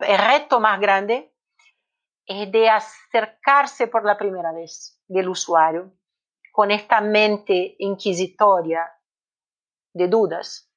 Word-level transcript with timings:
el 0.00 0.18
reto 0.18 0.60
más 0.60 0.80
grande 0.80 1.32
es 2.26 2.50
de 2.52 2.68
acercarse 2.68 3.86
por 3.86 4.04
la 4.04 4.16
primera 4.16 4.52
vez 4.52 5.00
del 5.08 5.28
usuario 5.28 5.92
con 6.52 6.70
esta 6.70 7.00
mente 7.00 7.76
inquisitoria 7.78 8.80
de 9.94 10.08
dudas. 10.08 10.70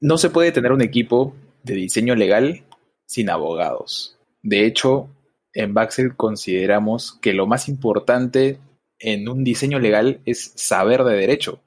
No 0.00 0.18
se 0.18 0.30
puede 0.30 0.52
tener 0.52 0.72
un 0.72 0.82
equipo 0.82 1.34
de 1.62 1.74
diseño 1.74 2.14
legal 2.14 2.64
sin 3.06 3.30
abogados. 3.30 4.18
De 4.42 4.66
hecho, 4.66 5.08
en 5.54 5.74
Baxel 5.74 6.16
consideramos 6.16 7.18
que 7.20 7.32
lo 7.32 7.46
más 7.46 7.68
importante 7.68 8.58
en 8.98 9.28
un 9.28 9.44
diseño 9.44 9.78
legal 9.78 10.20
es 10.24 10.52
saber 10.56 11.04
de 11.04 11.16
derecho. 11.16 11.60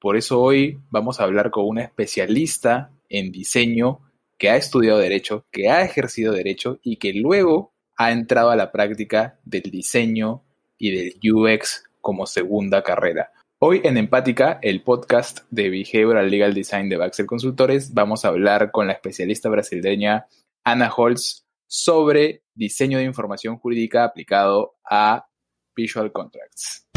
Por 0.00 0.16
eso 0.16 0.40
hoy 0.40 0.80
vamos 0.90 1.20
a 1.20 1.24
hablar 1.24 1.50
con 1.50 1.66
una 1.66 1.82
especialista 1.82 2.90
en 3.08 3.32
diseño 3.32 4.00
que 4.42 4.50
ha 4.50 4.56
estudiado 4.56 4.98
derecho, 4.98 5.46
que 5.52 5.70
ha 5.70 5.82
ejercido 5.82 6.32
derecho 6.32 6.80
y 6.82 6.96
que 6.96 7.12
luego 7.12 7.72
ha 7.96 8.10
entrado 8.10 8.50
a 8.50 8.56
la 8.56 8.72
práctica 8.72 9.38
del 9.44 9.62
diseño 9.62 10.42
y 10.76 10.90
del 10.90 11.14
UX 11.32 11.84
como 12.00 12.26
segunda 12.26 12.82
carrera. 12.82 13.30
Hoy 13.60 13.82
en 13.84 13.96
Empática, 13.98 14.58
el 14.60 14.82
podcast 14.82 15.42
de 15.50 15.70
Behavioral 15.70 16.28
Legal 16.28 16.54
Design 16.54 16.88
de 16.88 16.96
Baxel 16.96 17.26
Consultores, 17.26 17.94
vamos 17.94 18.24
a 18.24 18.28
hablar 18.28 18.72
con 18.72 18.88
la 18.88 18.94
especialista 18.94 19.48
brasileña 19.48 20.26
Ana 20.64 20.92
Holz 20.92 21.46
sobre 21.68 22.42
diseño 22.52 22.98
de 22.98 23.04
información 23.04 23.58
jurídica 23.58 24.02
aplicado 24.02 24.74
a 24.84 25.28
Visual 25.76 26.10
Contracts. 26.10 26.91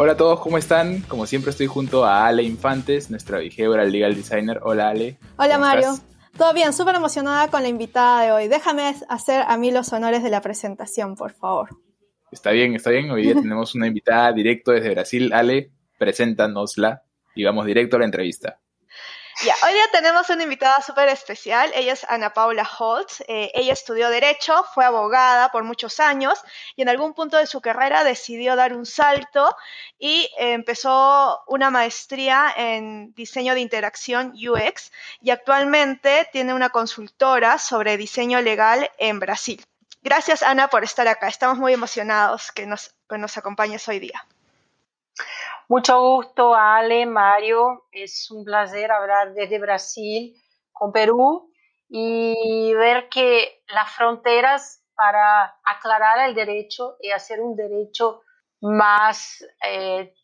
Hola 0.00 0.12
a 0.12 0.16
todos, 0.16 0.38
¿cómo 0.38 0.58
están? 0.58 1.00
Como 1.08 1.26
siempre 1.26 1.50
estoy 1.50 1.66
junto 1.66 2.04
a 2.04 2.24
Ale 2.24 2.44
Infantes, 2.44 3.10
nuestra 3.10 3.38
behavioral 3.38 3.90
legal 3.90 4.14
designer. 4.14 4.60
Hola 4.62 4.90
Ale. 4.90 5.18
Hola 5.36 5.58
Mario. 5.58 5.88
Todo 6.36 6.54
bien, 6.54 6.72
súper 6.72 6.94
emocionada 6.94 7.48
con 7.48 7.62
la 7.62 7.68
invitada 7.68 8.22
de 8.22 8.30
hoy. 8.30 8.46
Déjame 8.46 8.94
hacer 9.08 9.42
a 9.44 9.56
mí 9.56 9.72
los 9.72 9.92
honores 9.92 10.22
de 10.22 10.30
la 10.30 10.40
presentación, 10.40 11.16
por 11.16 11.32
favor. 11.32 11.70
Está 12.30 12.52
bien, 12.52 12.76
está 12.76 12.90
bien. 12.90 13.10
Hoy 13.10 13.24
día 13.24 13.34
tenemos 13.42 13.74
una 13.74 13.88
invitada 13.88 14.32
directo 14.32 14.70
desde 14.70 14.90
Brasil. 14.90 15.32
Ale, 15.32 15.72
preséntanosla 15.98 17.02
y 17.34 17.42
vamos 17.42 17.66
directo 17.66 17.96
a 17.96 17.98
la 17.98 18.04
entrevista. 18.04 18.60
Ya, 19.44 19.54
hoy 19.64 19.72
día 19.72 19.86
tenemos 19.92 20.28
una 20.30 20.42
invitada 20.42 20.82
súper 20.82 21.08
especial. 21.08 21.70
Ella 21.72 21.92
es 21.92 22.04
Ana 22.08 22.32
Paula 22.34 22.68
Holtz. 22.78 23.20
Eh, 23.28 23.52
ella 23.54 23.72
estudió 23.72 24.10
Derecho, 24.10 24.64
fue 24.74 24.84
abogada 24.84 25.50
por 25.52 25.62
muchos 25.62 26.00
años 26.00 26.42
y 26.74 26.82
en 26.82 26.88
algún 26.88 27.14
punto 27.14 27.36
de 27.36 27.46
su 27.46 27.60
carrera 27.60 28.02
decidió 28.02 28.56
dar 28.56 28.74
un 28.74 28.84
salto 28.84 29.54
y 29.96 30.28
empezó 30.38 31.44
una 31.46 31.70
maestría 31.70 32.52
en 32.56 33.14
diseño 33.14 33.54
de 33.54 33.60
interacción 33.60 34.32
UX 34.34 34.90
y 35.20 35.30
actualmente 35.30 36.28
tiene 36.32 36.52
una 36.52 36.70
consultora 36.70 37.58
sobre 37.58 37.96
diseño 37.96 38.40
legal 38.40 38.90
en 38.98 39.20
Brasil. 39.20 39.64
Gracias, 40.02 40.42
Ana, 40.42 40.66
por 40.66 40.82
estar 40.82 41.06
acá. 41.06 41.28
Estamos 41.28 41.58
muy 41.58 41.72
emocionados 41.72 42.50
que 42.50 42.66
nos, 42.66 42.92
que 43.08 43.18
nos 43.18 43.38
acompañes 43.38 43.86
hoy 43.86 44.00
día. 44.00 44.26
Mucho 45.68 46.00
gusto, 46.00 46.54
Ale, 46.54 47.04
Mario. 47.04 47.84
Es 47.92 48.30
un 48.30 48.42
placer 48.42 48.90
hablar 48.90 49.34
desde 49.34 49.58
Brasil 49.58 50.34
con 50.72 50.92
Perú 50.92 51.52
y 51.90 52.72
ver 52.74 53.10
que 53.10 53.62
las 53.68 53.90
fronteras 53.90 54.82
para 54.94 55.58
aclarar 55.62 56.26
el 56.26 56.34
derecho 56.34 56.96
y 57.00 57.10
hacer 57.10 57.40
un 57.40 57.54
derecho 57.54 58.22
más 58.62 59.44
eh, 59.62 60.14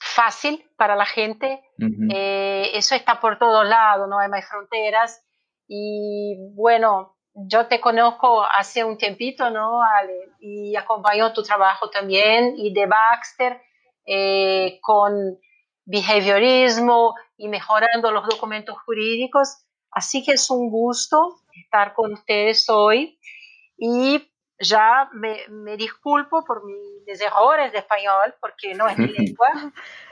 fácil 0.00 0.64
para 0.76 0.96
la 0.96 1.06
gente, 1.06 1.62
eh, 2.10 2.70
eso 2.72 2.94
está 2.94 3.20
por 3.20 3.38
todos 3.38 3.66
lados, 3.68 4.08
no 4.08 4.18
hay 4.18 4.28
más 4.28 4.48
fronteras. 4.48 5.22
Y 5.68 6.36
bueno, 6.54 7.18
yo 7.34 7.66
te 7.66 7.80
conozco 7.80 8.42
hace 8.42 8.82
un 8.82 8.96
tiempito, 8.96 9.50
¿no, 9.50 9.82
Ale? 9.82 10.30
Y 10.40 10.74
acompaño 10.74 11.34
tu 11.34 11.42
trabajo 11.42 11.90
también 11.90 12.54
y 12.56 12.72
de 12.72 12.86
Baxter 12.86 13.60
eh, 14.06 14.78
con 14.80 15.38
behaviorismo 15.84 17.14
y 17.36 17.48
mejorando 17.48 18.10
los 18.10 18.26
documentos 18.28 18.76
jurídicos. 18.84 19.64
Así 19.90 20.24
que 20.24 20.32
es 20.32 20.50
un 20.50 20.70
gusto 20.70 21.40
estar 21.54 21.94
con 21.94 22.12
ustedes 22.12 22.68
hoy 22.68 23.18
y 23.76 24.30
ya 24.58 25.10
me, 25.12 25.76
disculpo 25.76 26.44
por 26.44 26.64
mis 26.64 27.20
errores 27.20 27.72
de 27.72 27.78
español 27.78 28.34
porque 28.40 28.74
no 28.74 28.88
es 28.88 28.98
mi 28.98 29.08
lengua. 29.18 29.48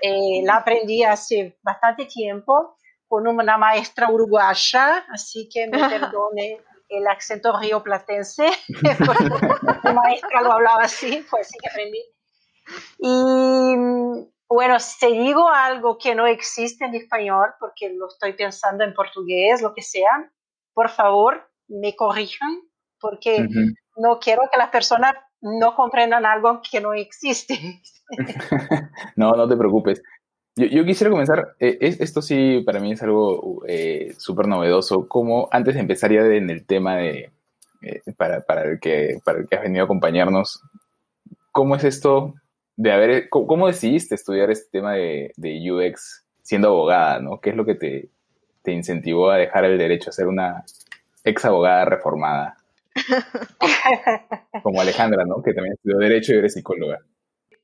Eh, 0.01 0.43
la 0.45 0.57
aprendí 0.57 1.03
hace 1.03 1.59
bastante 1.63 2.07
tiempo 2.07 2.77
con 3.07 3.27
una 3.27 3.59
maestra 3.59 4.11
uruguaya, 4.11 5.05
así 5.11 5.49
que 5.49 5.67
me 5.67 5.79
perdone 5.89 6.61
el 6.89 7.07
acento 7.07 7.59
rioplatense. 7.59 8.49
la 9.83 9.93
maestra 9.93 10.43
lo 10.43 10.53
hablaba 10.53 10.85
así, 10.85 11.23
fue 11.23 11.41
así 11.41 11.57
que 11.59 11.69
aprendí. 11.69 12.03
Y 12.99 13.75
bueno, 14.49 14.79
si 14.79 15.19
digo 15.19 15.49
algo 15.49 15.99
que 15.99 16.15
no 16.15 16.27
existe 16.27 16.85
en 16.85 16.95
español, 16.95 17.51
porque 17.59 17.93
lo 17.93 18.09
estoy 18.09 18.35
pensando 18.35 18.85
en 18.85 18.95
portugués, 18.95 19.63
lo 19.63 19.75
que 19.75 19.83
sea, 19.83 20.31
por 20.73 20.91
favor, 20.91 21.51
me 21.69 21.97
corrijan, 21.97 22.61
porque 23.01 23.47
no 23.97 24.19
quiero 24.19 24.43
que 24.51 24.59
las 24.59 24.71
personas 24.71 25.15
no 25.41 25.75
comprendan 25.75 26.25
algo 26.25 26.61
que 26.71 26.81
no 26.81 26.95
existe. 26.95 27.83
no, 29.17 29.33
no 29.33 29.49
te 29.49 29.57
preocupes. 29.57 30.03
Yo, 30.57 30.85
quisiera 30.85 31.11
comenzar, 31.11 31.57
eh, 31.59 31.79
esto 31.81 32.23
sí 32.23 32.63
para 32.65 32.79
mí 32.79 32.93
es 32.93 33.03
algo 33.03 33.65
eh, 33.67 34.15
súper 34.19 34.47
novedoso, 34.47 35.09
como 35.09 35.49
antes 35.51 35.75
de 35.75 35.81
empezar 35.81 36.13
ya 36.13 36.21
en 36.21 36.49
el 36.49 36.65
tema 36.65 36.97
de, 36.97 37.33
eh, 37.83 38.03
para, 38.17 38.41
para, 38.43 38.63
el 38.63 38.79
que, 38.79 39.19
para 39.25 39.41
el 39.41 39.49
que 39.49 39.57
has 39.57 39.63
venido 39.63 39.83
a 39.83 39.87
acompañarnos, 39.87 40.63
¿cómo 41.51 41.75
es 41.75 41.83
esto 41.83 42.35
de 42.77 42.93
haber, 42.93 43.29
¿cómo, 43.29 43.67
decidiste 43.67 44.15
estudiar 44.15 44.51
este 44.51 44.71
tema 44.71 44.95
de, 44.95 45.33
UX 45.39 46.25
siendo 46.43 46.69
abogada, 46.69 47.21
¿no? 47.21 47.41
¿Qué 47.41 47.51
es 47.51 47.57
lo 47.57 47.65
que 47.65 47.75
te, 47.75 48.11
te 48.63 48.73
incentivó 48.73 49.31
a 49.31 49.39
dejar 49.39 49.65
el 49.65 49.79
derecho 49.79 50.11
a 50.11 50.13
ser 50.13 50.27
una 50.27 50.65
ex 51.25 51.45
abogada 51.45 51.85
reformada? 51.85 52.57
Como 54.63 54.81
Alejandra, 54.81 55.25
¿no? 55.25 55.43
Que 55.43 55.53
también 55.53 55.75
estudió 55.75 55.99
Derecho 55.99 56.35
y 56.35 56.39
eres 56.39 56.55
psicóloga. 56.55 57.01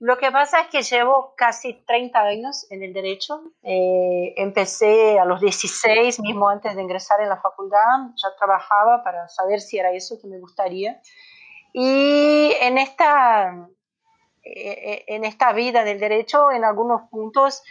Lo 0.01 0.17
que 0.17 0.31
pasa 0.33 0.63
es 0.63 0.69
que 0.69 0.81
llevo 0.81 1.35
casi 1.37 1.75
30 1.87 2.19
años 2.19 2.67
en 2.71 2.83
el 2.83 2.95
derecho. 2.95 3.53
Eh, 3.63 4.33
empecé 4.39 5.19
a 5.19 5.27
los 5.27 5.43
16, 5.43 6.21
mismo 6.21 6.49
antes 6.49 6.75
de 6.75 6.81
ingresar 6.81 7.21
en 7.21 7.29
la 7.29 7.37
facultad. 7.37 7.79
Ya 8.17 8.29
trabajaba 8.39 9.05
para 9.05 9.29
saber 9.29 9.61
si 9.61 9.79
era 9.79 9.93
eso 9.93 10.19
que 10.19 10.27
me 10.27 10.39
gustaría. 10.39 11.03
Y 11.75 12.53
en 12.63 12.79
esta 12.79 13.53
eh, 13.53 13.57
eh, 13.59 13.80
en 14.43 15.25
esta 15.25 15.53
vida 15.53 15.85
del 15.85 16.01
derecho, 16.01 16.51
en 16.51 16.65
algunos 16.65 17.09
puntos, 17.11 17.63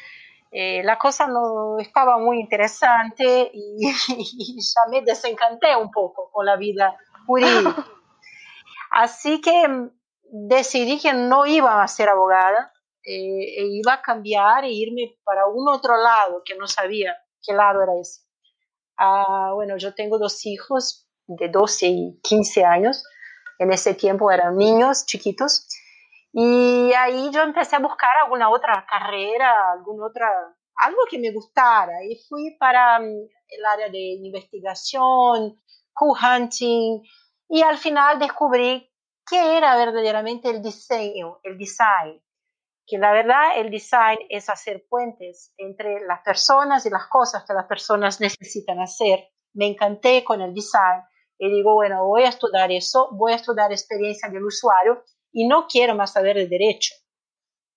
eh, 0.52 0.81
la 0.84 0.97
cosa 0.97 1.28
no 1.28 1.78
estaba 1.78 2.18
muy 2.18 2.40
interesante 2.40 3.52
y, 3.53 3.80
ya 4.57 4.81
me 4.90 5.02
desencanté 5.02 5.75
un 5.75 5.91
poco 5.91 6.31
con 6.31 6.46
la 6.46 6.56
vida 6.56 6.97
jurídica. 7.28 7.85
Así 8.91 9.41
que 9.41 9.68
mm, 9.68 9.91
decidí 10.47 11.00
que 11.00 11.13
no 11.13 11.46
iba 11.46 11.84
a 11.84 11.88
ser 11.88 12.09
abogada, 12.09 12.74
e 13.02 13.66
iba 13.72 13.94
a 13.94 14.02
cambiar 14.02 14.66
e 14.66 14.72
irme 14.72 15.18
para 15.24 15.47
un 15.47 15.68
otro 15.68 15.96
lado 15.96 16.44
que 16.46 16.56
no 16.56 16.68
sabía 16.68 17.16
qué 17.41 17.53
lado 17.53 17.81
era 17.81 17.94
ese. 18.00 18.22
Ah, 18.97 19.52
bueno, 19.56 19.78
yo 19.78 19.96
tengo 19.96 20.19
dos 20.19 20.46
hijos 20.46 21.08
de 21.25 21.47
12 21.47 21.88
y 21.88 22.19
15 22.22 22.66
años. 22.66 23.03
En 23.58 23.72
ese 23.72 23.94
tiempo 23.94 24.29
eran 24.31 24.58
niños 24.58 25.06
chiquitos 25.06 25.66
y 26.41 26.94
ahí 26.94 27.29
yo 27.33 27.41
empecé 27.41 27.75
a 27.75 27.79
buscar 27.79 28.11
alguna 28.23 28.49
otra 28.49 28.85
carrera, 28.90 29.73
alguna 29.73 30.05
otra, 30.05 30.29
algo 30.75 30.99
que 31.09 31.19
me 31.19 31.34
gustara. 31.34 32.02
Y 32.05 32.16
fui 32.29 32.55
para 32.58 32.97
mm, 32.97 33.28
el 33.49 33.66
área 33.66 33.90
de 33.90 34.19
investigación, 34.23 35.61
co-hunting, 35.91 37.02
y 37.49 37.61
al 37.61 37.78
final 37.78 38.19
descubrí 38.19 38.90
qué 39.29 39.58
era 39.58 39.75
verdaderamente 39.75 40.49
el 40.49 40.61
diseño, 40.61 41.41
el 41.43 41.58
design. 41.58 42.23
Que 42.87 42.97
la 42.97 43.11
verdad 43.11 43.58
el 43.58 43.69
design 43.69 44.19
es 44.29 44.49
hacer 44.49 44.85
puentes 44.87 45.53
entre 45.58 45.99
las 46.08 46.22
personas 46.22 46.85
y 46.85 46.90
las 46.90 47.08
cosas 47.08 47.43
que 47.46 47.53
las 47.53 47.66
personas 47.66 48.22
necesitan 48.22 48.79
hacer. 48.79 49.28
Me 49.55 49.67
encanté 49.67 50.23
con 50.23 50.40
el 50.40 50.53
design 50.53 51.03
y 51.37 51.52
digo, 51.52 51.73
bueno, 51.73 52.08
voy 52.08 52.23
a 52.23 52.29
estudiar 52.29 52.72
eso, 52.72 53.09
voy 53.11 53.34
a 53.34 53.35
estudiar 53.35 53.73
experiencia 53.73 54.29
del 54.29 54.46
usuario 54.46 55.03
y 55.31 55.47
no 55.47 55.67
quiero 55.67 55.96
más 55.96 56.14
saber 56.14 56.35
de 56.35 56.47
derecho. 56.47 56.96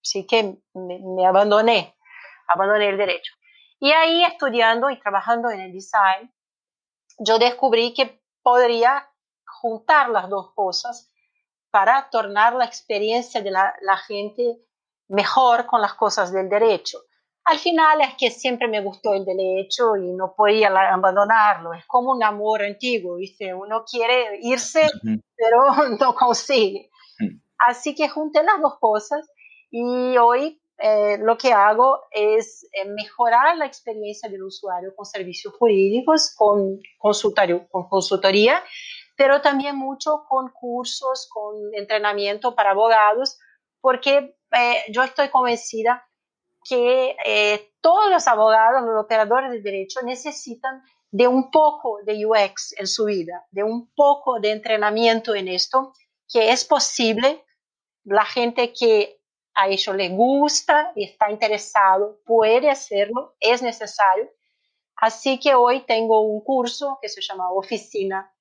Así 0.03 0.27
que 0.27 0.59
me, 0.75 1.27
abandoné, 1.27 1.97
abandoné 2.49 2.89
el 2.89 2.99
derecho. 2.99 3.33
Y 3.79 3.93
ahí 3.93 4.25
estudiando 4.25 4.91
y 4.91 4.99
trabajando 4.99 5.51
en 5.51 5.61
el 5.61 5.73
design, 5.73 6.33
yo 7.19 7.39
descubrí 7.39 7.95
que 7.95 8.21
podría 8.43 9.09
juntar 9.45 10.09
las 10.09 10.29
dos 10.29 10.53
cosas 10.55 11.11
para 11.71 12.11
tornar 12.11 12.55
la 12.55 12.65
experiencia 12.65 13.41
de 13.41 13.51
la, 13.51 13.97
gente 14.07 14.59
mejor 15.09 15.67
con 15.67 15.81
las 15.81 15.95
cosas 15.95 16.33
del 16.33 16.49
derecho. 16.49 16.99
Al 17.45 17.59
final 17.59 18.01
es 18.03 18.15
que 18.17 18.31
siempre 18.31 18.69
me 18.69 18.81
gustó 18.81 19.15
el 19.15 19.25
derecho 19.25 19.97
y 19.97 20.13
no 20.13 20.35
podía 20.37 20.69
abandonarlo. 20.69 21.75
Es 21.75 21.85
como 21.87 22.13
un 22.13 22.23
amor 22.23 22.63
antiguo, 22.63 23.17
¿viste? 23.17 23.53
Uno 23.53 23.85
quiere 23.85 24.39
irse, 24.43 24.89
pero 25.35 25.65
no 26.01 26.15
consigue. 26.15 26.92
Así 27.59 27.95
que 27.95 28.09
junté 28.09 28.43
las 28.43 28.61
dos 28.61 28.79
cosas 28.81 29.29
y 29.71 30.17
hoy 30.17 30.63
eh, 30.79 31.17
lo 31.19 31.39
que 31.39 31.53
hago 31.53 32.01
es 32.11 32.65
eh, 32.73 32.89
mejorar 32.89 33.57
la 33.57 33.67
experiencia 33.67 34.29
del 34.29 34.43
usuario 34.43 34.95
con 34.97 35.07
servicios 35.07 35.55
jurídicos, 35.55 36.35
con, 36.37 36.81
con 36.99 37.89
consultoría, 37.89 38.63
pero 39.17 39.41
también 39.41 39.77
mucho 39.77 40.25
con 40.29 40.51
cursos, 40.51 41.29
con 41.33 41.73
entrenamiento 41.75 42.57
para 42.57 42.73
abogados, 42.73 43.39
porque 43.81 44.37
eh, 44.51 44.77
yo 44.91 45.05
estoy 45.05 45.29
convencida 45.29 46.05
que 46.65 47.17
todos 47.81 48.11
los 48.11 48.27
abogados, 48.29 48.83
los 48.83 49.05
operadores 49.05 49.51
de 49.51 49.63
derecho 49.63 50.01
necesitan 50.03 50.83
de 51.13 51.29
un 51.29 51.51
poco 51.51 51.99
de 52.05 52.25
UX 52.25 52.75
en 52.79 52.87
su 52.87 53.05
vida, 53.05 53.47
de 53.51 53.63
un 53.63 53.93
poco 53.95 54.41
de 54.41 54.53
entrenamiento 54.53 55.35
en 55.35 55.49
esto, 55.49 55.93
que 56.33 56.51
es 56.51 56.65
posible. 56.65 57.45
La 58.05 58.25
gente 58.25 58.73
que 58.73 59.21
a 59.55 59.69
ellos 59.69 59.95
les 59.95 60.11
gusta 60.11 60.93
y 60.97 61.05
está 61.05 61.31
interesado, 61.31 62.21
puede 62.25 62.71
hacerlo, 62.71 63.35
es 63.39 63.63
necesario. 63.63 64.31
Así 64.97 65.39
que 65.39 65.55
hoy 65.55 65.81
tengo 65.81 66.21
un 66.23 66.43
curso 66.43 66.99
que 67.01 67.09
se 67.09 67.21
llama 67.21 67.51
Oficina 67.51 68.33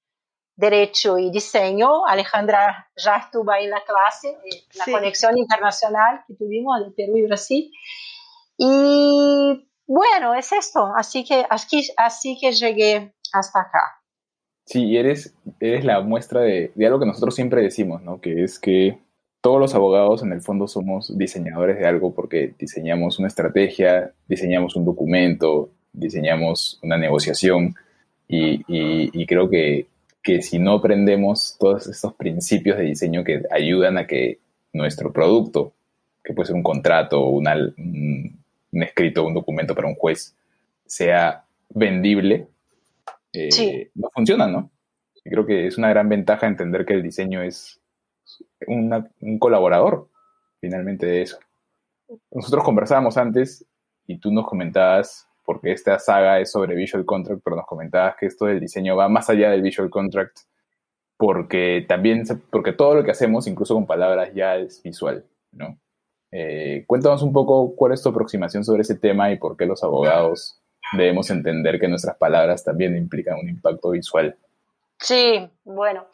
Derecho 0.55 1.17
y 1.17 1.31
Diseño. 1.31 2.05
Alejandra 2.05 2.89
ya 2.95 3.17
estuvo 3.17 3.51
ahí 3.51 3.65
en 3.65 3.71
la 3.71 3.83
clase, 3.83 4.29
eh, 4.29 4.63
la 4.73 4.85
conexión 4.85 5.37
internacional 5.37 6.23
que 6.27 6.35
tuvimos 6.35 6.79
de 6.79 6.91
Perú 6.91 7.17
y 7.17 7.25
Brasil. 7.25 7.71
Y 8.57 9.67
bueno, 9.87 10.35
es 10.35 10.51
esto. 10.51 10.91
Así 10.95 11.25
que, 11.25 11.45
así, 11.49 11.89
así 11.97 12.37
que 12.39 12.51
llegué 12.51 13.15
hasta 13.33 13.61
acá. 13.61 14.00
Sí, 14.65 14.95
eres, 14.95 15.33
eres 15.59 15.83
la 15.83 16.01
muestra 16.01 16.41
de, 16.41 16.71
de 16.75 16.85
algo 16.85 16.99
que 16.99 17.05
nosotros 17.05 17.35
siempre 17.35 17.61
decimos, 17.61 18.01
¿no? 18.03 18.21
Que 18.21 18.43
es 18.43 18.59
que 18.59 18.97
todos 19.41 19.59
los 19.59 19.73
abogados 19.73 20.21
en 20.21 20.31
el 20.31 20.41
fondo 20.41 20.67
somos 20.67 21.17
diseñadores 21.17 21.79
de 21.79 21.87
algo 21.87 22.13
porque 22.13 22.53
diseñamos 22.57 23.17
una 23.17 23.27
estrategia, 23.27 24.13
diseñamos 24.27 24.75
un 24.75 24.85
documento, 24.85 25.71
diseñamos 25.91 26.79
una 26.83 26.97
negociación 26.97 27.75
y, 28.27 29.25
creo 29.25 29.49
que, 29.49 29.87
si 30.41 30.59
no 30.59 30.73
aprendemos 30.73 31.57
todos 31.59 31.87
estos 31.87 32.13
principios 32.13 32.77
de 32.77 32.83
diseño 32.83 33.23
que 33.23 33.43
ayudan 33.51 33.97
a 33.97 34.07
que 34.07 34.39
nuestro 34.71 35.11
producto, 35.11 35.73
que 36.23 36.33
puede 36.33 36.47
ser 36.47 36.55
un 36.55 36.63
contrato, 36.63 37.25
un 37.25 37.47
escrito, 38.71 39.25
un 39.25 39.33
documento 39.33 39.75
para 39.75 39.87
un 39.87 39.95
juez, 39.95 40.33
sea 40.85 41.43
vendible, 41.69 42.47
eh, 43.33 43.91
no 43.95 44.09
funciona, 44.13 44.47
¿no? 44.47 44.71
Y 45.23 45.29
creo 45.29 45.45
que 45.45 45.67
es 45.67 45.77
una 45.77 45.89
gran 45.89 46.09
ventaja 46.09 46.47
entender 46.47 46.85
que 46.85 46.93
el 46.93 47.03
diseño 47.03 47.41
es 47.41 47.79
un 48.67 49.39
colaborador 49.39 50.09
finalmente 50.59 51.05
de 51.05 51.23
eso. 51.23 51.39
Nosotros 52.31 52.63
conversábamos 52.63 53.17
antes 53.17 53.65
y 54.05 54.19
tú 54.19 54.31
nos 54.31 54.47
comentabas, 54.47 55.27
porque 55.43 55.71
esta 55.71 55.97
saga 55.99 56.39
es 56.39 56.51
sobre 56.51 56.75
Visual 56.75 57.05
Contract, 57.05 57.41
pero 57.43 57.55
nos 57.55 57.65
comentabas 57.65 58.15
que 58.19 58.27
esto 58.27 58.45
del 58.45 58.59
diseño 58.59 58.95
va 58.95 59.09
más 59.09 59.29
allá 59.29 59.49
del 59.49 59.61
Visual 59.61 59.89
Contract, 59.89 60.37
porque 61.17 61.85
también, 61.87 62.23
porque 62.51 62.73
todo 62.73 62.95
lo 62.95 63.03
que 63.03 63.11
hacemos, 63.11 63.47
incluso 63.47 63.73
con 63.73 63.85
palabras, 63.85 64.33
ya 64.33 64.55
es 64.57 64.81
visual, 64.83 65.25
¿no? 65.51 65.77
Eh, 66.31 66.85
cuéntanos 66.87 67.21
un 67.23 67.33
poco 67.33 67.75
cuál 67.75 67.91
es 67.91 68.01
tu 68.01 68.09
aproximación 68.09 68.63
sobre 68.63 68.83
ese 68.83 68.95
tema 68.95 69.31
y 69.31 69.37
por 69.37 69.57
qué 69.57 69.65
los 69.65 69.83
abogados 69.83 70.60
debemos 70.93 71.29
entender 71.29 71.79
que 71.79 71.87
nuestras 71.87 72.17
palabras 72.17 72.63
también 72.63 72.95
implican 72.95 73.39
un 73.39 73.49
impacto 73.49 73.91
visual. 73.91 74.37
Sí, 74.99 75.49
bueno, 75.63 76.07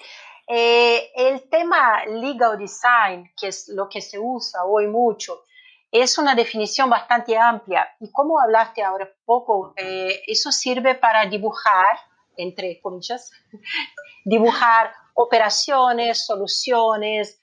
eh, 0.48 1.12
el 1.16 1.50
tema 1.50 2.06
legal 2.06 2.58
design, 2.58 3.32
que 3.40 3.48
es 3.50 3.68
lo 3.68 3.90
que 3.90 4.02
se 4.02 4.18
usa 4.18 4.64
hoy 4.64 4.88
mucho, 4.88 5.44
es 5.92 6.18
una 6.18 6.36
definición 6.36 6.90
bastante 6.90 7.38
amplia 7.38 7.88
y 8.00 8.12
como 8.12 8.40
hablaste 8.40 8.84
ahora 8.84 9.10
poco, 9.26 9.74
eh, 9.76 10.22
eso 10.28 10.52
sirve 10.52 10.96
para 10.96 11.26
dibujar, 11.26 11.98
entre 12.38 12.80
comillas, 12.82 13.32
dibujar 14.26 14.94
operaciones, 15.16 16.26
soluciones, 16.26 17.42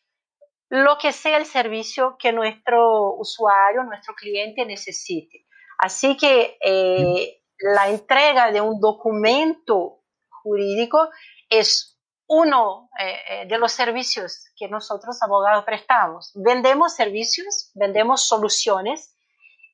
lo 0.71 0.97
que 0.99 1.13
sea 1.13 1.37
el 1.37 1.47
servicio 1.47 2.17
que 2.19 2.33
nuestro 2.33 3.15
usuario, 3.17 3.83
nuestro 3.85 4.15
cliente 4.15 4.65
necesite. 4.65 5.45
Así 5.79 6.17
que 6.17 6.57
eh, 6.65 7.43
la 7.59 7.89
entrega 7.89 8.51
de 8.53 8.61
un 8.61 8.81
documento 8.81 10.03
jurídico 10.29 11.11
es 11.49 11.99
uno 12.27 12.89
eh, 12.99 13.17
eh, 13.29 13.47
de 13.47 13.59
los 13.59 13.73
servicios 13.73 14.47
que 14.57 14.69
nosotros 14.69 15.23
abogados 15.23 15.65
prestamos. 15.65 16.33
Vendemos 16.35 16.95
servicios, 16.95 17.71
vendemos 17.75 18.27
soluciones 18.27 19.15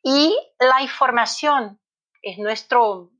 y 0.02 0.36
la 0.58 0.82
información 0.82 1.80
es, 2.22 2.38
nuestro, 2.38 3.10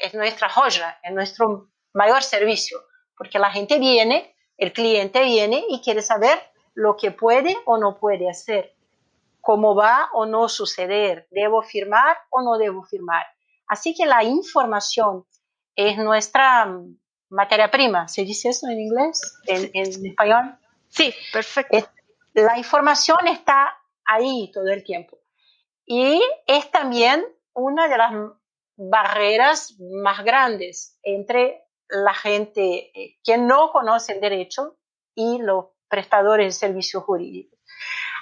es 0.00 0.14
nuestra 0.14 0.48
joya, 0.48 0.98
es 1.02 1.12
nuestro 1.12 1.70
mayor 1.92 2.22
servicio, 2.22 2.78
porque 3.16 3.38
la 3.38 3.50
gente 3.50 3.78
viene, 3.78 4.34
el 4.56 4.72
cliente 4.72 5.22
viene 5.22 5.64
y 5.68 5.80
quiere 5.80 6.02
saber 6.02 6.38
lo 6.74 6.96
que 6.96 7.12
puede 7.12 7.56
o 7.66 7.78
no 7.78 7.98
puede 7.98 8.28
hacer, 8.28 8.73
cómo 9.44 9.74
va 9.74 10.08
o 10.14 10.24
no 10.24 10.48
suceder, 10.48 11.28
debo 11.30 11.62
firmar 11.62 12.16
o 12.30 12.42
no 12.42 12.56
debo 12.56 12.82
firmar. 12.82 13.26
Así 13.66 13.94
que 13.94 14.06
la 14.06 14.24
información 14.24 15.26
es 15.76 15.98
nuestra 15.98 16.66
materia 17.28 17.70
prima. 17.70 18.08
¿Se 18.08 18.24
dice 18.24 18.48
eso 18.48 18.68
en 18.68 18.80
inglés? 18.80 19.38
¿En, 19.46 20.06
español? 20.06 20.58
Sí, 20.88 21.12
perfecto. 21.30 21.76
la 22.32 22.56
información 22.56 23.18
está 23.28 23.76
ahí 24.06 24.50
todo 24.52 24.68
el 24.68 24.82
tiempo. 24.82 25.18
Y 25.84 26.22
es 26.46 26.70
también 26.70 27.22
una 27.52 27.88
de 27.88 27.98
las 27.98 28.12
barreras 28.76 29.76
más 29.78 30.24
grandes 30.24 30.98
entre 31.02 31.64
la 31.88 32.14
gente 32.14 32.90
eh, 32.98 33.18
que 33.22 33.36
no 33.36 33.70
conoce 33.70 34.14
el 34.14 34.20
derecho 34.22 34.78
y 35.14 35.38
los 35.38 35.66
prestadores 35.88 36.46
de 36.46 36.66
servicios 36.66 37.04
jurídicos. 37.04 37.53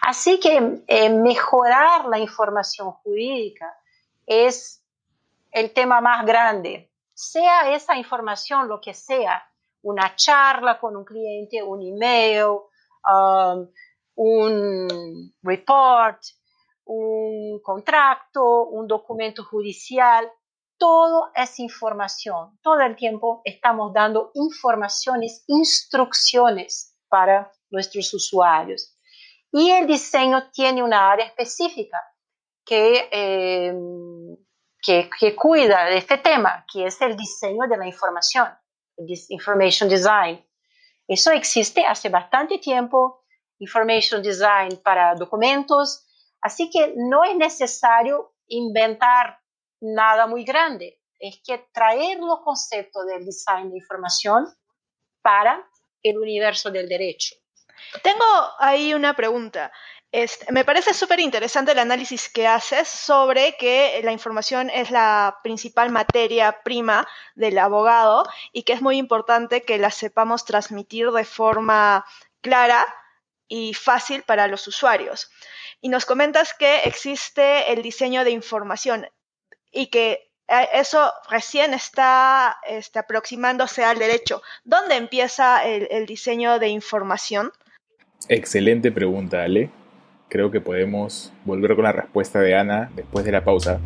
Así 0.02 0.38
que 0.38 0.82
eh, 0.86 1.10
mejorar 1.10 2.06
la 2.06 2.18
información 2.18 2.92
jurídica 2.92 3.72
es 4.26 4.84
el 5.50 5.72
tema 5.72 6.00
más 6.00 6.26
grande 6.26 6.92
sea 7.14 7.72
esa 7.72 7.96
información 7.96 8.68
lo 8.68 8.80
que 8.80 8.94
sea, 8.94 9.42
una 9.82 10.14
charla 10.16 10.78
con 10.78 10.96
un 10.96 11.04
cliente, 11.04 11.62
un 11.62 11.80
email, 11.82 12.58
um, 13.08 13.68
un 14.16 15.32
report, 15.42 16.20
un 16.84 17.60
contrato, 17.62 18.64
un 18.64 18.86
documento 18.86 19.44
judicial, 19.44 20.28
todo 20.76 21.30
es 21.34 21.60
información. 21.60 22.58
Todo 22.60 22.80
el 22.80 22.96
tiempo 22.96 23.40
estamos 23.44 23.92
dando 23.92 24.32
informaciones, 24.34 25.44
instrucciones 25.46 26.96
para 27.08 27.52
nuestros 27.70 28.12
usuarios. 28.14 28.96
Y 29.52 29.70
el 29.70 29.86
diseño 29.86 30.50
tiene 30.50 30.82
una 30.82 31.12
área 31.12 31.26
específica 31.26 31.98
que 32.64 33.08
eh, 33.12 33.74
que, 34.82 35.36
cuida 35.36 35.84
de 35.84 35.98
este 35.98 36.18
tema, 36.18 36.66
que 36.70 36.86
es 36.86 37.00
el 37.00 37.16
diseño 37.16 37.68
de 37.68 37.76
la 37.76 37.86
información, 37.86 38.48
Information 39.28 39.88
Design. 39.88 40.44
Eso 41.06 41.30
existe 41.30 41.86
hace 41.86 42.08
bastante 42.08 42.58
tiempo, 42.58 43.24
Information 43.58 44.22
Design 44.22 44.80
para 44.82 45.14
documentos, 45.14 46.04
así 46.40 46.68
que 46.68 46.94
no 46.96 47.22
es 47.22 47.36
necesario 47.36 48.34
inventar 48.48 49.38
nada 49.80 50.26
muy 50.26 50.44
grande, 50.44 51.00
es 51.18 51.40
que 51.44 51.58
traer 51.72 52.18
los 52.18 52.40
conceptos 52.40 53.06
del 53.06 53.24
design 53.24 53.70
de 53.70 53.78
información 53.78 54.46
para 55.22 55.64
el 56.02 56.18
universo 56.18 56.70
del 56.70 56.88
derecho. 56.88 57.36
Tengo 58.02 58.24
ahí 58.58 58.94
una 58.94 59.14
pregunta. 59.14 59.72
Este, 60.12 60.52
me 60.52 60.62
parece 60.66 60.92
súper 60.92 61.20
interesante 61.20 61.72
el 61.72 61.78
análisis 61.78 62.28
que 62.28 62.46
haces 62.46 62.86
sobre 62.86 63.56
que 63.56 63.98
la 64.04 64.12
información 64.12 64.68
es 64.68 64.90
la 64.90 65.38
principal 65.42 65.90
materia 65.90 66.60
prima 66.62 67.08
del 67.34 67.56
abogado 67.58 68.28
y 68.52 68.64
que 68.64 68.74
es 68.74 68.82
muy 68.82 68.98
importante 68.98 69.62
que 69.62 69.78
la 69.78 69.90
sepamos 69.90 70.44
transmitir 70.44 71.10
de 71.12 71.24
forma 71.24 72.04
clara 72.42 72.86
y 73.48 73.72
fácil 73.72 74.22
para 74.22 74.48
los 74.48 74.66
usuarios. 74.68 75.30
Y 75.80 75.88
nos 75.88 76.04
comentas 76.04 76.52
que 76.52 76.80
existe 76.80 77.72
el 77.72 77.80
diseño 77.80 78.22
de 78.22 78.32
información 78.32 79.08
y 79.70 79.86
que 79.86 80.30
eh, 80.46 80.68
eso 80.74 81.10
recién 81.30 81.72
está 81.72 82.58
este, 82.64 82.98
aproximándose 82.98 83.82
al 83.82 83.98
derecho. 83.98 84.42
¿Dónde 84.62 84.96
empieza 84.96 85.64
el 85.64 86.04
diseño 86.04 86.58
de 86.58 86.68
información? 86.68 87.50
Excelente 88.28 88.92
pregunta, 88.92 89.42
Ale 89.42 89.70
creo 90.32 90.50
que 90.50 90.62
podemos 90.62 91.30
volver 91.44 91.74
con 91.74 91.84
la 91.84 91.92
respuesta 91.92 92.40
de 92.40 92.56
Ana 92.56 92.90
después 92.94 93.22
de 93.22 93.32
la 93.32 93.44
pausa. 93.44 93.80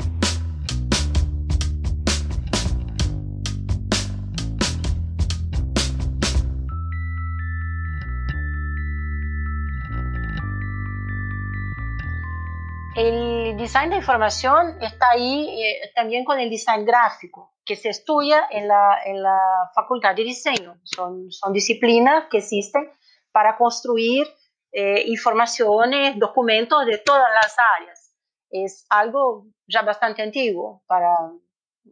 El 12.94 13.56
design 13.56 13.90
de 13.90 13.96
información 13.96 14.80
está 14.80 15.10
ahí 15.10 15.60
eh, 15.60 15.90
también 15.96 16.24
con 16.24 16.38
el 16.38 16.48
design 16.48 16.84
gráfico, 16.84 17.54
que 17.64 17.74
se 17.74 17.88
estudia 17.88 18.44
en 18.52 18.68
la, 18.68 18.98
en 19.04 19.20
la 19.20 19.36
facultad 19.74 20.14
de 20.14 20.22
diseño. 20.22 20.78
Son, 20.84 21.32
son 21.32 21.52
disciplinas 21.52 22.26
que 22.30 22.38
existen 22.38 22.88
para 23.36 23.54
construir 23.58 24.26
eh, 24.72 25.02
informaciones, 25.08 26.18
documentos 26.18 26.86
de 26.86 26.96
todas 26.96 27.28
las 27.34 27.54
áreas. 27.76 28.16
Es 28.48 28.86
algo 28.88 29.48
ya 29.66 29.82
bastante 29.82 30.22
antiguo 30.22 30.82
para 30.86 31.14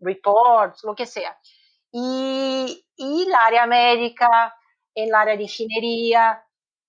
reports, 0.01 0.83
lo 0.85 0.95
que 0.95 1.05
sea. 1.05 1.39
Y, 1.93 2.87
y 2.97 3.27
la 3.29 3.45
área 3.45 3.67
médica, 3.67 4.55
en 4.95 5.11
la 5.11 5.21
área 5.21 5.37
de 5.37 5.43
ingeniería, 5.43 6.43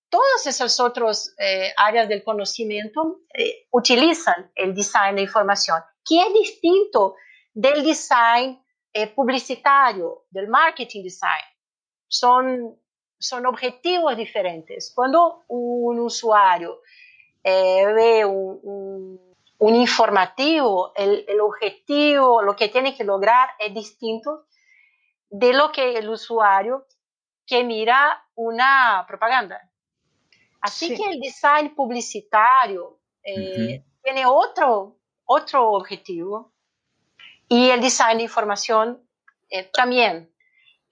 todas 0.09 0.47
esas 0.47 0.79
otras 0.79 1.35
eh, 1.37 1.73
áreas 1.75 2.07
del 2.07 2.23
conocimiento 2.23 3.23
eh, 3.37 3.67
utilizan 3.71 4.53
el 4.55 4.73
design 4.73 5.17
de 5.17 5.23
información, 5.23 5.81
que 6.05 6.21
es 6.21 6.33
distinto 6.33 7.15
del 7.53 7.83
design 7.83 8.63
eh, 8.93 9.07
publicitario, 9.07 10.27
del 10.29 10.47
marketing 10.47 11.03
design. 11.03 11.43
Son, 12.07 12.79
son 13.17 13.45
objetivos 13.45 14.15
diferentes. 14.17 14.91
Cuando 14.93 15.43
un 15.47 15.99
usuario 15.99 16.81
ve 17.43 18.25
un, 18.25 19.19
un, 19.59 19.75
informativo, 19.75 20.91
el, 20.95 21.25
el 21.27 21.39
objetivo, 21.39 22.41
lo 22.41 22.55
que 22.55 22.69
tiene 22.69 22.95
que 22.95 23.03
lograr 23.03 23.49
es 23.59 23.73
distinto 23.73 24.45
de 25.29 25.53
lo 25.53 25.71
que 25.71 25.97
el 25.97 26.09
usuario 26.09 26.85
que 27.45 27.63
mira 27.63 28.25
una 28.35 29.05
propaganda. 29.07 29.69
Así 30.61 30.95
que 30.95 31.09
el 31.09 31.19
design 31.19 31.75
publicitario 31.75 32.99
eh, 33.23 33.83
tiene 34.01 34.25
otro, 34.25 34.97
otro 35.25 35.71
objetivo 35.71 36.53
y 37.47 37.69
el 37.69 37.81
design 37.81 38.17
de 38.17 38.23
información 38.23 39.07
eh, 39.49 39.69
también. 39.71 40.33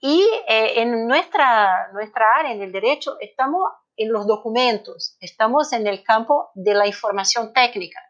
Y 0.06 0.20
eh, 0.46 0.82
en 0.82 1.08
nuestra, 1.08 1.90
nuestra 1.94 2.26
área, 2.38 2.52
en 2.52 2.60
el 2.60 2.70
derecho, 2.70 3.16
estamos 3.20 3.62
en 3.96 4.12
los 4.12 4.26
documentos, 4.26 5.16
estamos 5.18 5.72
en 5.72 5.86
el 5.86 6.04
campo 6.04 6.50
de 6.52 6.74
la 6.74 6.86
información 6.86 7.54
técnica. 7.54 8.00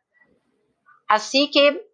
Así 1.07 1.53
que 1.53 1.87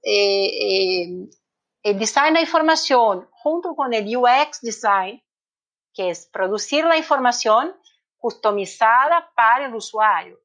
el 1.83 1.99
design 1.99 2.33
de 2.33 2.41
información 2.41 3.29
junto 3.31 3.75
con 3.77 3.93
el 3.93 4.17
UX 4.17 4.63
design, 4.63 5.23
que 5.93 6.09
es 6.09 6.31
producir 6.33 6.87
la 6.87 6.97
información, 6.97 7.77
customizada 8.17 9.31
para 9.37 9.67
el 9.67 9.75
usuario. 9.75 10.39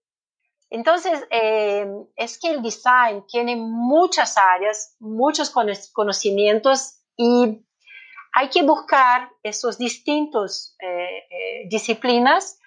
Entonces, 0.69 1.25
eh, 1.29 1.87
es 2.17 2.37
que 2.39 2.49
el 2.49 2.61
design 2.61 3.25
tiene 3.25 3.55
muchas 3.55 4.37
áreas, 4.37 4.97
muchos 4.99 5.49
conocimientos 5.93 6.99
y 7.15 7.64
hay 8.37 8.49
que 8.49 8.63
buscar 8.63 9.31
esos 9.43 9.77
distintos 9.77 10.75
eh, 10.81 11.23
eh, 11.29 11.67
disciplinas 11.69 12.59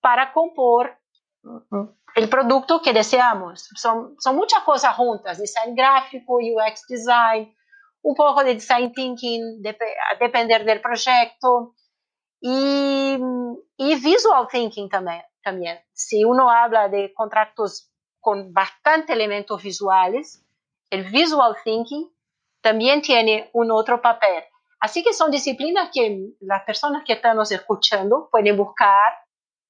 para 0.00 0.32
compor 0.32 0.96
el 2.14 2.28
producto 2.28 2.80
que 2.80 2.92
deseamos. 2.92 3.68
Son, 3.74 4.14
son 4.20 4.36
muchas 4.36 4.62
cosas 4.62 4.94
juntas, 4.94 5.38
design 5.38 5.74
gráfico, 5.74 6.36
UX 6.36 6.86
design, 6.88 7.52
un 8.02 8.14
poco 8.14 8.44
de 8.44 8.54
design 8.54 8.92
thinking, 8.92 9.60
a 9.66 10.18
depender 10.20 10.64
del 10.64 10.80
proyecto, 10.80 11.74
y, 12.40 13.18
y 13.76 13.94
visual 13.96 14.46
thinking 14.48 14.88
también, 14.88 15.22
también. 15.42 15.80
Si 15.92 16.22
uno 16.24 16.48
habla 16.48 16.88
de 16.88 17.12
contratos 17.12 17.90
con 18.20 18.52
bastante 18.52 19.14
elementos 19.14 19.64
visuales, 19.64 20.46
el 20.90 21.10
visual 21.10 21.56
thinking 21.64 22.08
también 22.60 23.02
tiene 23.02 23.50
un 23.52 23.72
otro 23.72 24.00
papel. 24.00 24.44
Así 24.80 25.02
que 25.02 25.12
son 25.12 25.30
disciplinas 25.30 25.90
que 25.92 26.30
las 26.40 26.64
personas 26.64 27.02
que 27.04 27.14
están 27.14 27.36
nos 27.36 27.50
escuchando 27.50 28.28
pueden 28.30 28.56
buscar. 28.56 29.12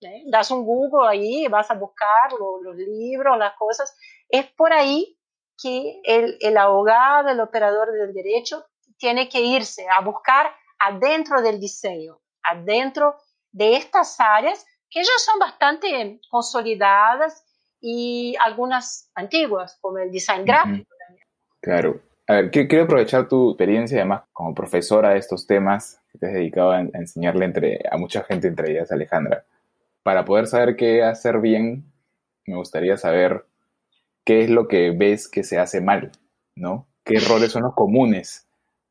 ¿eh? 0.00 0.24
Das 0.26 0.50
un 0.50 0.64
Google 0.64 1.08
ahí, 1.08 1.48
vas 1.48 1.70
a 1.70 1.74
buscar 1.74 2.32
los, 2.38 2.62
los, 2.62 2.76
libros, 2.76 3.38
las 3.38 3.54
cosas. 3.56 3.96
Es 4.28 4.46
por 4.52 4.72
ahí 4.72 5.18
que 5.60 6.00
el, 6.04 6.36
el 6.40 6.56
abogado, 6.56 7.30
el 7.30 7.40
operador 7.40 7.90
del 7.92 8.12
derecho, 8.12 8.64
tiene 8.96 9.28
que 9.28 9.40
irse 9.40 9.86
a 9.88 10.00
buscar 10.00 10.52
adentro 10.78 11.42
del 11.42 11.58
diseño 11.58 12.20
adentro 12.48 13.16
de 13.52 13.76
estas 13.76 14.18
áreas 14.20 14.64
que 14.90 15.02
ya 15.02 15.18
son 15.18 15.38
bastante 15.38 16.20
consolidadas 16.30 17.44
y 17.80 18.34
algunas 18.44 19.10
antiguas, 19.14 19.78
como 19.80 19.98
el 19.98 20.10
design 20.10 20.44
gráfico. 20.44 20.90
Claro. 21.60 22.00
A 22.28 22.34
ver, 22.34 22.50
quiero 22.50 22.84
aprovechar 22.84 23.26
tu 23.26 23.52
experiencia, 23.52 23.96
además, 23.96 24.24
como 24.34 24.54
profesora 24.54 25.10
de 25.10 25.18
estos 25.18 25.46
temas, 25.46 26.02
que 26.12 26.18
te 26.18 26.26
has 26.26 26.34
dedicado 26.34 26.72
a, 26.72 26.80
enseñarle 26.80 27.46
entre, 27.46 27.80
a 27.90 27.96
mucha 27.96 28.22
gente, 28.22 28.48
entre 28.48 28.72
ellas 28.72 28.92
Alejandra. 28.92 29.46
Para 30.02 30.26
poder 30.26 30.46
saber 30.46 30.76
qué 30.76 31.02
hacer 31.02 31.40
bien, 31.40 31.90
me 32.44 32.56
gustaría 32.56 32.98
saber 32.98 33.46
qué 34.24 34.44
es 34.44 34.50
lo 34.50 34.68
que 34.68 34.90
ves 34.90 35.26
que 35.26 35.42
se 35.42 35.58
hace 35.58 35.80
mal, 35.80 36.12
¿no? 36.54 36.86
¿Qué 37.02 37.14
errores 37.14 37.50
son 37.50 37.62
los 37.62 37.74
comunes 37.74 38.46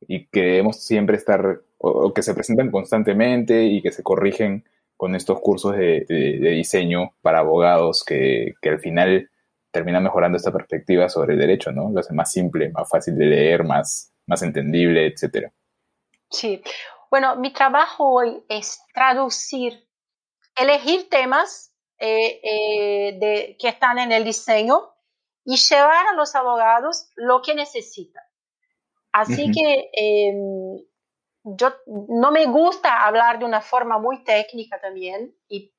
y 0.08 0.26
que 0.26 0.42
debemos 0.42 0.84
siempre 0.84 1.16
estar 1.16 1.62
o, 1.78 2.12
que 2.16 2.24
se 2.24 2.34
presentan 2.34 2.72
constantemente 2.72 3.66
y 3.66 3.84
que 3.84 3.92
se 3.92 4.02
corrigen 4.02 4.66
con 4.96 5.14
estos 5.14 5.40
cursos 5.42 5.78
de, 5.78 6.06
diseño 6.10 7.14
para 7.22 7.40
abogados 7.40 8.04
que, 8.04 8.56
que, 8.64 8.70
al 8.70 8.80
final 8.80 9.30
terminan 9.78 10.02
mejorando 10.02 10.38
esta 10.38 10.52
perspectiva 10.52 11.08
sobre 11.08 11.34
el 11.34 11.40
derecho, 11.40 11.72
¿no? 11.72 11.92
Lo 11.92 12.00
hace 12.00 12.12
más 12.12 12.32
simple, 12.32 12.72
más 12.72 12.90
fácil 12.90 13.16
de 13.16 13.26
leer, 13.26 13.64
más, 13.64 14.12
más 14.26 14.42
entendible, 14.42 15.06
etcétera. 15.06 15.54
Sí. 16.32 16.64
Bueno, 17.12 17.36
mi 17.36 17.54
trabajo 17.54 18.12
hoy 18.12 18.44
es 18.50 18.82
traducir, 18.92 19.88
elegir 20.56 21.10
temas 21.10 21.76
eh, 22.00 22.40
eh, 22.42 23.18
de, 23.20 23.56
que 23.60 23.68
están 23.68 24.00
en 24.00 24.12
el 24.12 24.24
diseño 24.24 24.82
y 25.46 25.58
llevar 25.58 26.08
a 26.08 26.14
los 26.14 26.34
abogados 26.34 27.12
lo 27.16 27.44
que 27.44 27.54
necesitan. 27.54 28.24
Así 29.12 29.52
que 29.52 29.92
em, 29.94 30.84
yo 31.44 31.74
no 31.86 32.32
me 32.32 32.48
gusta 32.48 33.06
hablar 33.06 33.38
de 33.38 33.46
una 33.46 33.62
forma 33.62 34.00
muy 34.00 34.24
técnica 34.24 34.82
también 34.82 35.36
y 35.48 35.72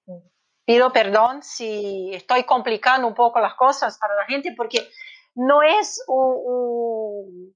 pido 0.68 0.92
perdón 0.92 1.42
si 1.42 2.10
estoy 2.12 2.44
complicando 2.44 3.06
un 3.06 3.14
poco 3.14 3.40
las 3.40 3.54
cosas 3.54 3.96
para 3.96 4.14
la 4.16 4.26
gente 4.26 4.52
porque 4.54 4.86
no 5.34 5.62
es 5.62 6.04
un, 6.06 7.54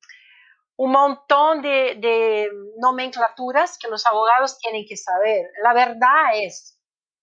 un, 0.77 0.91
montón 0.91 1.61
de, 1.61 1.97
de, 1.97 2.49
nomenclaturas 2.79 3.77
que 3.77 3.89
los 3.89 4.07
abogados 4.07 4.57
tienen 4.57 4.87
que 4.89 4.97
saber. 4.97 5.45
La 5.63 5.75
verdad 5.75 6.37
es, 6.37 6.81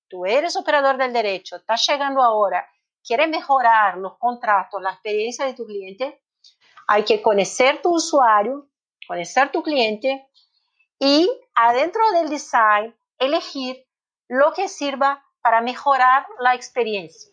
tú 0.08 0.28
eres 0.28 0.56
operador 0.58 0.98
del 0.98 1.12
derecho, 1.12 1.56
estás 1.56 1.84
llegando 1.88 2.22
ahora, 2.22 2.70
quieres 3.04 3.28
mejorar 3.28 3.98
los 3.98 4.16
contratos, 4.20 4.80
la 4.84 4.92
experiencia 4.92 5.46
de 5.46 5.56
tu 5.56 5.66
cliente, 5.66 6.22
hay 6.88 7.04
que 7.04 7.20
conocer 7.20 7.82
tu 7.82 7.96
usuario, 7.96 8.70
conocer 9.08 9.52
tu 9.52 9.64
cliente, 9.64 10.30
y 11.00 11.28
adentro 11.56 12.04
del 12.12 12.30
design 12.30 12.96
elegir 13.18 13.88
lo 14.28 14.54
que 14.54 14.68
sirva 14.68 15.26
para 15.42 15.62
mejorar 15.62 16.26
la 16.40 16.56
experiencia. 16.56 17.32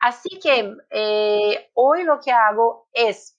Así 0.00 0.38
que 0.38 0.76
eh, 0.90 1.70
hoy 1.74 2.04
lo 2.04 2.20
que 2.20 2.30
hago 2.30 2.88
es, 2.92 3.36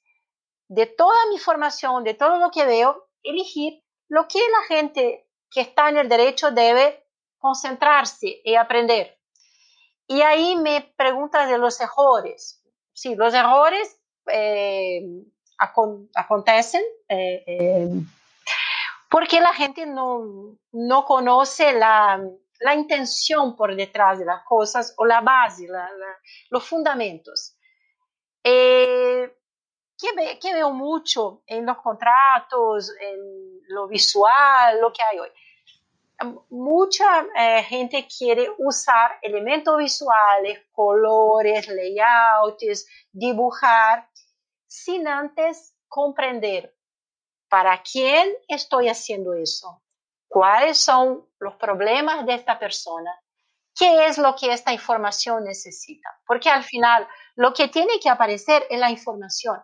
de 0.68 0.86
toda 0.86 1.18
mi 1.30 1.40
formación, 1.40 2.04
de 2.04 2.14
todo 2.14 2.38
lo 2.38 2.52
que 2.52 2.66
veo, 2.66 3.08
elegir 3.24 3.82
lo 4.08 4.28
que 4.28 4.40
la 4.40 4.76
gente 4.76 5.28
que 5.50 5.62
está 5.62 5.90
en 5.90 5.98
el 5.98 6.10
derecho 6.10 6.52
debe 6.52 7.06
concentrarse 7.38 8.42
y 8.44 8.56
aprender. 8.56 9.18
Y 10.08 10.22
ahí 10.22 10.56
me 10.58 10.82
preguntas 10.96 11.50
de 11.50 11.58
los 11.58 11.80
errores. 11.80 12.62
Sí, 12.94 13.16
los 13.16 13.34
errores 13.34 14.00
eh, 14.28 15.02
acontecen. 15.58 16.84
Eh, 17.08 17.90
porque 19.10 19.40
la 19.40 19.54
gente 19.54 19.86
no, 19.86 20.58
no 20.72 21.06
conoce 21.06 21.74
la, 21.74 22.22
la, 22.60 22.74
intención 22.74 23.56
por 23.56 23.76
detrás 23.76 24.20
de 24.20 24.26
las 24.26 24.44
cosas 24.44 24.94
o 24.98 25.06
la 25.06 25.22
base, 25.22 25.68
los 26.50 26.68
fundamentos. 26.68 27.58
Eh, 28.44 29.36
que, 29.98 30.54
veo 30.54 30.72
mucho 30.72 31.44
en 31.46 31.66
los 31.66 31.78
contratos, 31.78 32.94
en 33.00 33.62
lo 33.68 33.88
visual, 33.88 34.80
lo 34.80 34.94
que 34.94 35.04
hay 35.04 35.20
hoy. 35.20 35.30
mucha 36.50 37.26
eh, 37.38 37.64
gente 37.64 38.08
quiere 38.08 38.50
usar 38.58 39.20
elementos 39.22 39.78
visuales, 39.78 40.66
colores, 40.72 41.68
layouts, 41.68 42.88
dibujar, 43.12 44.10
sin 44.68 45.08
antes 45.08 45.76
comprender 45.88 46.76
para 47.50 47.82
quién 47.82 48.32
estoy 48.48 48.88
haciendo 48.88 49.34
eso, 49.34 49.82
cuáles 50.28 50.78
son 50.78 51.28
los 51.40 51.56
problemas 51.56 52.26
de 52.26 52.36
esta 52.36 52.60
persona, 52.60 53.12
qué 53.76 54.06
es 54.08 54.18
lo 54.18 54.36
que 54.36 54.52
esta 54.52 54.74
información 54.74 55.44
necesita. 55.44 56.10
Porque 56.26 56.50
al 56.50 56.64
final 56.64 57.08
lo 57.36 57.54
que 57.54 57.68
tiene 57.68 58.00
que 58.00 58.10
aparecer 58.10 58.66
es 58.70 58.80
la 58.80 58.90
información. 58.90 59.60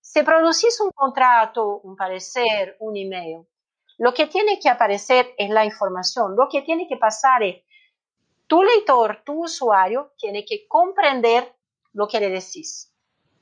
Si 0.00 0.22
producís 0.22 0.80
un 0.80 0.90
contrato, 0.90 1.80
un 1.82 1.96
parecer, 1.96 2.76
un 2.80 2.96
email, 2.96 3.46
lo 3.98 4.14
que 4.14 4.26
tiene 4.26 4.58
que 4.58 4.68
aparecer 4.68 5.34
es 5.36 5.50
la 5.50 5.64
información. 5.64 6.34
Lo 6.36 6.48
que 6.48 6.62
tiene 6.62 6.88
que 6.88 6.96
pasar 6.96 7.42
es 7.42 7.62
tu 8.46 8.62
lector, 8.62 9.22
tu 9.24 9.44
usuario, 9.44 10.12
tiene 10.16 10.44
que 10.44 10.66
comprender 10.66 11.54
lo 11.92 12.08
que 12.08 12.18
le 12.18 12.30
decís. 12.30 12.92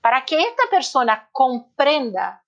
Para 0.01 0.25
que 0.25 0.39
esta 0.39 0.65
persona 0.69 1.29
comprenda 1.33 2.45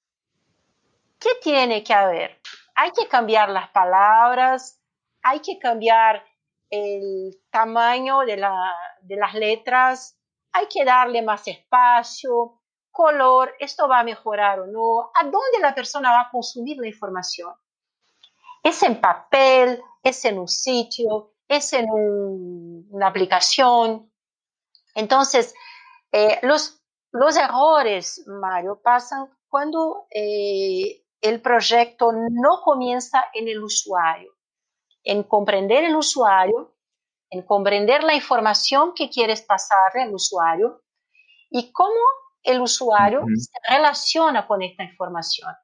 qué 1.18 1.30
tiene 1.40 1.84
que 1.84 1.94
haber, 1.94 2.40
hay 2.74 2.90
que 2.92 3.06
cambiar 3.06 3.48
las 3.50 3.70
palabras, 3.70 4.79
hay 5.22 5.40
que 5.40 5.58
cambiar 5.58 6.24
el 6.70 7.40
tamaño 7.50 8.20
de, 8.20 8.36
las 8.36 9.34
letras, 9.34 10.18
hay 10.52 10.66
que 10.66 10.84
darle 10.84 11.22
más 11.22 11.46
espacio, 11.48 12.60
color, 12.90 13.54
esto 13.58 13.88
va 13.88 14.00
a 14.00 14.04
mejorar 14.04 14.60
o 14.60 14.66
no, 14.66 15.10
a 15.14 15.24
dónde 15.24 15.58
la 15.60 15.74
persona 15.74 16.12
va 16.12 16.20
a 16.22 16.30
consumir 16.30 16.78
la 16.78 16.88
información 16.88 17.52
es 18.62 18.82
en 18.82 19.00
papel, 19.00 19.82
es 20.02 20.24
en 20.24 20.38
un 20.38 20.48
sitio, 20.48 21.34
es 21.48 21.72
en 21.72 21.86
una 21.90 23.08
aplicación. 23.08 24.12
Entonces, 24.94 25.54
eh, 26.12 26.38
los, 26.42 26.82
los 27.12 27.36
errores, 27.36 28.24
Mario, 28.26 28.80
pasan 28.82 29.30
cuando 29.48 30.06
eh, 30.10 31.04
el 31.20 31.40
proyecto 31.40 32.12
no 32.12 32.60
comienza 32.62 33.24
en 33.34 33.48
el 33.48 33.62
usuario, 33.62 34.32
en 35.04 35.22
comprender 35.22 35.84
el 35.84 35.96
usuario, 35.96 36.74
en 37.30 37.42
comprender 37.42 38.02
la 38.04 38.14
información 38.14 38.92
que 38.94 39.08
quieres 39.08 39.42
pasarle 39.42 40.02
al 40.02 40.14
usuario 40.14 40.82
y 41.50 41.72
cómo 41.72 42.00
el 42.42 42.60
usuario 42.60 43.24
se 43.36 43.72
relaciona 43.72 44.46
con 44.46 44.62
esta 44.62 44.84
información. 44.84 45.54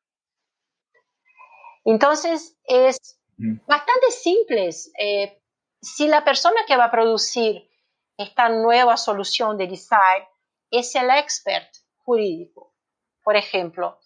Entonces, 1.84 2.58
es 2.64 3.20
bastante 3.66 4.10
simple. 4.10 4.70
Eh, 4.98 5.40
si 5.80 6.08
la 6.08 6.24
persona 6.24 6.60
que 6.66 6.76
va 6.76 6.86
a 6.86 6.90
producir 6.90 7.70
esta 8.16 8.48
nueva 8.48 8.96
solución 8.96 9.56
de 9.56 9.68
design 9.68 10.24
es 10.70 10.94
el 10.96 11.10
expert 11.10 11.68
jurídico, 11.98 12.74
por 13.22 13.36
ejemplo, 13.36 13.98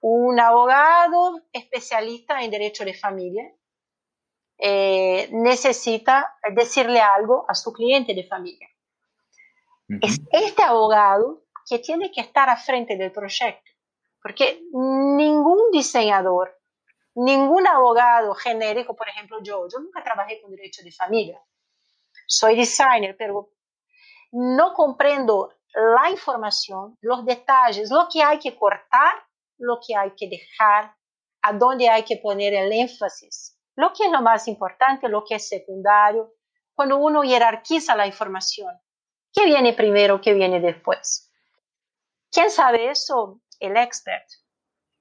un 0.00 0.38
abogado 0.40 1.40
especialista 1.52 2.42
en 2.42 2.50
derecho 2.50 2.84
de 2.84 2.94
familia, 2.94 3.44
eh, 4.58 5.28
necesita 5.32 6.36
decirle 6.54 7.00
algo 7.00 7.44
a 7.48 7.54
su 7.54 7.72
cliente 7.72 8.14
de 8.14 8.24
familia. 8.24 8.68
Es 10.00 10.20
este 10.30 10.62
abogado 10.62 11.44
que 11.68 11.78
tiene 11.78 12.10
que 12.10 12.22
estar 12.22 12.48
a 12.48 12.56
frente 12.56 12.96
del 12.96 13.12
proyecto, 13.12 13.70
porque 14.22 14.62
ningún 14.72 15.70
diseñador 15.70 16.56
ningún 17.14 17.66
abogado 17.66 18.34
genérico, 18.34 18.94
por 18.94 19.08
ejemplo 19.08 19.38
yo, 19.42 19.66
yo 19.68 19.78
nunca 19.80 20.02
trabajé 20.02 20.40
con 20.40 20.50
derecho 20.50 20.82
de 20.82 20.92
familia, 20.92 21.40
soy 22.26 22.56
designer, 22.56 23.16
pero 23.16 23.50
no 24.32 24.72
comprendo 24.72 25.52
la 25.74 26.10
información, 26.10 26.96
los 27.00 27.24
detalles, 27.24 27.90
lo 27.90 28.08
que 28.10 28.22
hay 28.22 28.38
que 28.38 28.56
cortar, 28.56 29.14
lo 29.58 29.78
que 29.86 29.96
hay 29.96 30.12
que 30.16 30.28
dejar, 30.28 30.94
a 31.42 31.52
dónde 31.52 31.88
hay 31.88 32.04
que 32.04 32.16
poner 32.16 32.54
el 32.54 32.72
énfasis, 32.72 33.51
lo 33.76 33.92
que 33.92 34.04
es 34.04 34.10
lo 34.10 34.22
más 34.22 34.48
importante, 34.48 35.08
lo 35.08 35.24
que 35.24 35.36
es 35.36 35.48
secundario, 35.48 36.34
cuando 36.74 36.98
uno 36.98 37.22
jerarquiza 37.22 37.96
la 37.96 38.06
información. 38.06 38.74
¿Qué 39.32 39.44
viene 39.46 39.72
primero, 39.72 40.20
qué 40.20 40.34
viene 40.34 40.60
después? 40.60 41.30
¿Quién 42.30 42.50
sabe 42.50 42.90
eso? 42.90 43.40
El 43.60 43.76
expert. 43.76 44.26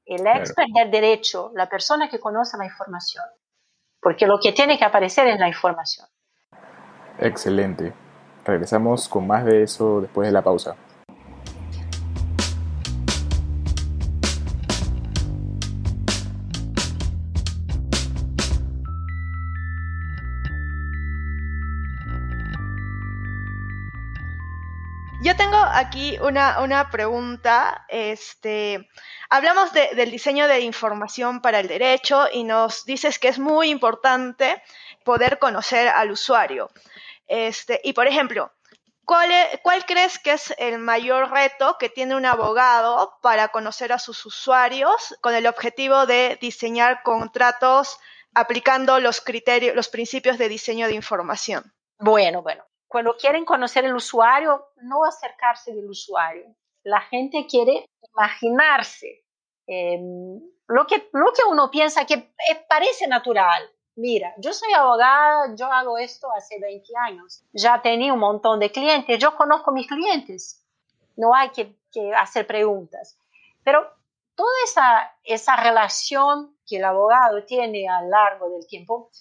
El 0.06 0.26
expert 0.26 0.70
del 0.74 0.92
derecho, 0.92 1.52
la 1.56 1.70
persona 1.70 2.10
que 2.10 2.20
conoce 2.20 2.58
la 2.58 2.66
información, 2.66 3.24
porque 4.02 4.26
lo 4.26 4.40
que 4.40 4.52
tiene 4.52 4.78
que 4.78 4.84
aparecer 4.84 5.28
es 5.28 5.40
la 5.40 5.48
información. 5.48 6.08
Excelente. 7.20 7.94
Regresamos 8.44 9.08
con 9.08 9.28
más 9.28 9.46
de 9.46 9.64
eso 9.64 10.02
después 10.02 10.28
de 10.28 10.32
la 10.32 10.42
pausa. 10.42 10.76
Aquí 25.82 26.18
una, 26.22 26.62
una 26.62 26.90
pregunta. 26.90 27.86
Este, 27.90 28.90
hablamos 29.30 29.74
del 29.74 30.12
diseño 30.12 30.48
de 30.48 30.62
información 30.62 31.42
para 31.42 31.60
el 31.60 31.68
derecho 31.68 32.28
y 32.32 32.44
nos 32.44 32.86
dices 32.86 33.20
que 33.20 33.28
es 33.28 33.40
muy 33.40 33.70
importante 33.70 34.62
poder 35.04 35.40
conocer 35.40 35.88
al 35.90 36.12
usuario. 36.12 36.70
Este, 37.28 37.82
y 37.84 37.94
por 37.94 38.08
ejemplo, 38.08 38.54
¿cuál, 39.06 39.32
¿cuál 39.64 39.86
crees 39.86 40.20
que 40.20 40.34
es 40.34 40.54
el 40.58 40.80
mayor 40.80 41.32
reto 41.32 41.78
que 41.80 41.90
tiene 41.90 42.16
un 42.16 42.26
abogado 42.26 43.18
para 43.22 43.50
conocer 43.50 43.92
a 43.92 44.00
sus 44.00 44.26
usuarios 44.26 45.16
con 45.22 45.34
el 45.34 45.48
objetivo 45.48 46.06
de 46.06 46.38
diseñar 46.42 47.02
contratos 47.04 47.98
aplicando 48.34 49.00
los 49.00 49.20
criterios, 49.20 49.76
los 49.76 49.90
principios 49.90 50.38
de 50.38 50.50
diseño 50.50 50.88
de 50.88 50.94
información? 50.94 51.74
Bueno, 51.98 52.42
bueno, 52.42 52.64
cuando 52.92 53.16
quieren 53.16 53.46
conocer 53.46 53.86
el 53.86 53.96
usuario, 53.96 54.68
no 54.82 55.06
acercarse 55.06 55.74
del 55.74 55.90
usuario. 55.90 56.54
La 56.84 57.00
gente 57.00 57.48
quiere 57.50 57.86
imaginarse 58.14 59.24
em, 59.66 60.42
lo, 60.68 60.86
que, 60.86 61.10
lo 61.14 61.32
que 61.32 61.44
uno 61.50 61.72
piensa 61.72 62.06
que 62.06 62.16
eh, 62.16 62.66
parece 62.68 63.08
natural. 63.08 63.64
Mira, 63.96 64.34
yo 64.40 64.52
soy 64.52 64.74
abogada, 64.74 65.56
yo 65.56 65.68
hago 65.68 65.98
esto 65.98 66.28
hace 66.36 66.60
20 66.60 66.92
años, 67.08 67.46
ya 67.54 67.82
tenía 67.82 68.12
un 68.12 68.20
montón 68.20 68.60
de 68.60 68.74
clientes, 68.74 69.18
yo 69.20 69.38
conozco 69.38 69.72
mis 69.72 69.88
clientes, 69.88 70.62
no 71.16 71.34
hay 71.34 71.50
que, 71.52 71.74
hacer 72.18 72.46
preguntas. 72.46 73.18
Pero 73.64 73.90
toda 74.36 74.52
esa, 74.66 75.16
esa 75.24 75.56
relación 75.56 76.58
que 76.68 76.76
el 76.76 76.84
abogado 76.84 77.46
tiene 77.46 77.88
a 77.88 78.02
lo 78.02 78.10
largo 78.10 78.50
del 78.50 78.68
tiempo 78.68 79.12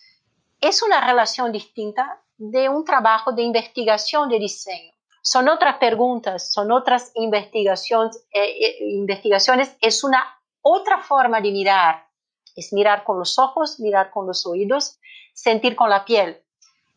es 0.61 0.83
una 0.83 1.01
relación 1.01 1.53
distinta 1.53 2.21
de 2.41 2.71
un 2.71 2.87
trabajo 2.87 3.33
de 3.33 3.43
investigación 3.43 4.31
de 4.31 4.39
diseño. 4.39 4.95
Son 5.23 5.47
otras 5.51 5.77
preguntas, 5.77 6.51
son 6.51 6.73
otras 6.73 7.13
investigaciones, 7.15 8.25
eh, 8.33 8.43
eh, 8.43 8.77
investigaciones, 8.81 9.77
es 9.83 10.03
una 10.03 10.25
otra 10.63 11.03
forma 11.03 11.43
de 11.43 11.53
mirar. 11.53 12.09
Es 12.57 12.73
mirar 12.73 13.05
con 13.05 13.19
los 13.19 13.39
ojos, 13.39 13.79
mirar 13.79 14.11
con 14.11 14.27
los 14.27 14.47
oídos, 14.47 14.99
sentir 15.35 15.77
con 15.77 15.91
la 15.91 16.07
piel. 16.07 16.43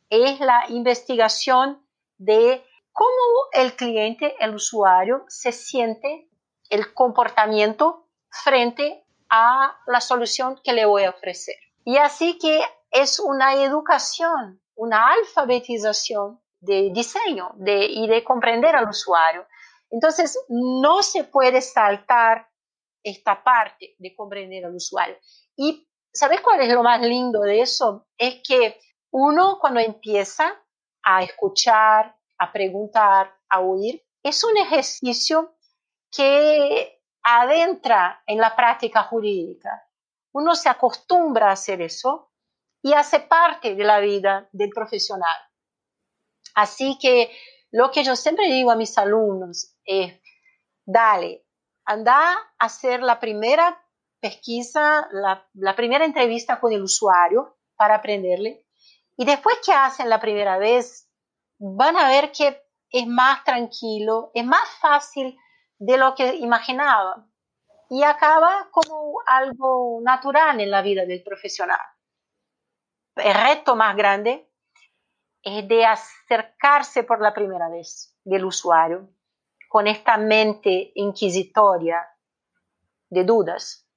Es 0.10 0.40
la 0.40 0.64
investigación 0.70 1.86
de 2.18 2.64
cómo 2.94 3.10
el 3.52 3.76
cliente, 3.76 4.36
el 4.40 4.56
usuario, 4.56 5.26
se 5.28 5.52
siente 5.52 6.30
el 6.70 6.94
comportamiento 6.94 8.08
frente 8.30 9.04
a 9.30 9.76
la 9.88 10.00
solución 10.00 10.62
que 10.64 10.72
le 10.72 10.86
voy 10.86 11.04
a 11.04 11.10
ofrecer. 11.10 11.56
Y 11.84 11.98
así 11.98 12.38
que 12.38 12.62
es 12.92 13.20
una 13.20 13.56
educación 13.56 14.63
una 14.76 15.12
alfabetización 15.14 16.42
de 16.60 16.92
diseño 16.94 17.56
y 17.66 18.08
de 18.08 18.24
comprender 18.24 18.76
al 18.76 18.90
usuario. 18.90 19.46
Entonces, 19.90 20.40
no 20.50 21.04
se 21.04 21.26
puede 21.26 21.62
saltar 21.62 22.50
esta 23.04 23.44
parte 23.44 23.96
de 24.00 24.16
comprender 24.16 24.66
al 24.66 24.76
usuario. 24.76 25.18
Y 25.56 25.88
¿sabes 26.12 26.42
cuál 26.42 26.62
es 26.62 26.74
lo 26.74 26.84
más 26.84 27.02
lindo 27.02 27.42
de 27.42 27.62
eso? 27.62 28.08
Es 28.18 28.42
que 28.48 28.80
uno 29.12 29.60
cuando 29.60 29.80
empieza 29.80 30.56
a 31.04 31.22
escuchar, 31.22 32.16
a 32.38 32.52
preguntar, 32.52 33.36
a 33.50 33.60
oír, 33.60 34.02
es 34.24 34.44
un 34.44 34.58
ejercicio 34.58 35.56
que 36.10 37.02
adentra 37.22 38.24
en 38.26 38.40
la 38.40 38.56
práctica 38.56 39.04
jurídica. 39.04 39.88
Uno 40.34 40.56
se 40.56 40.70
acostumbra 40.70 41.50
a 41.50 41.54
hacer 41.54 41.82
eso 41.82 42.33
y 42.84 42.94
hace 42.94 43.22
parte 43.22 43.76
de 43.76 43.84
la 43.84 44.00
vida 44.00 44.50
del 44.52 44.70
profesional. 44.70 45.36
Así 46.54 47.00
que 47.02 47.32
lo 47.72 47.90
que 47.92 48.04
yo 48.04 48.16
siempre 48.16 48.46
digo 48.48 48.70
a 48.70 48.76
mis 48.76 48.98
alumnos 48.98 49.76
es, 49.86 50.22
dale, 50.86 51.46
anda 51.86 52.34
a 52.34 52.66
hacer 52.66 53.02
la 53.02 53.20
primera 53.20 53.82
pesquisa, 54.20 55.08
la, 55.12 55.76
primera 55.76 56.06
entrevista 56.06 56.60
con 56.60 56.74
el 56.74 56.84
usuario 56.84 57.58
para 57.76 57.96
aprenderle. 57.96 58.68
Y 59.18 59.26
después 59.26 59.56
que 59.66 59.74
hacen 59.74 60.10
la 60.10 60.20
primera 60.20 60.58
vez, 60.58 61.10
van 61.58 61.98
a 61.98 62.10
ver 62.10 62.32
que 62.32 62.62
es 62.90 63.08
más 63.08 63.44
tranquilo, 63.46 64.32
es 64.34 64.46
más 64.46 64.70
fácil 64.82 65.38
de 65.80 65.98
lo 65.98 66.16
que 66.16 66.36
imaginaba 66.36 67.28
y 67.90 68.04
acaba 68.04 68.70
como 68.72 69.22
algo 69.26 70.00
natural 70.04 70.60
en 70.60 70.70
la 70.70 70.82
vida 70.82 71.06
del 71.06 71.24
profesional. 71.24 71.80
El 73.16 73.34
reto 73.34 73.76
más 73.76 73.96
grande 73.96 74.48
es 75.42 75.68
de 75.68 75.86
acercarse 75.86 77.04
por 77.04 77.22
la 77.22 77.34
primera 77.34 77.70
vez 77.70 78.16
del 78.24 78.46
usuario 78.46 79.10
con 79.70 79.88
esta 79.88 80.18
mente 80.18 80.92
inquisitoria 80.96 82.06
de 83.10 83.24
dudas. 83.24 83.88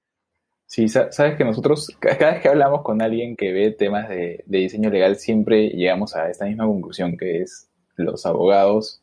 Sí, 0.66 0.88
sabes 0.88 1.36
que 1.36 1.44
nosotros 1.44 1.88
cada 2.00 2.32
vez 2.32 2.42
que 2.42 2.48
hablamos 2.48 2.82
con 2.82 3.00
alguien 3.00 3.36
que 3.36 3.52
ve 3.52 3.70
temas 3.70 4.08
de, 4.08 4.42
diseño 4.46 4.90
legal 4.90 5.16
siempre 5.16 5.68
llegamos 5.68 6.16
a 6.16 6.28
esta 6.28 6.44
misma 6.44 6.66
conclusión 6.66 7.16
que 7.16 7.42
es 7.42 7.70
los 7.96 8.26
abogados 8.26 9.02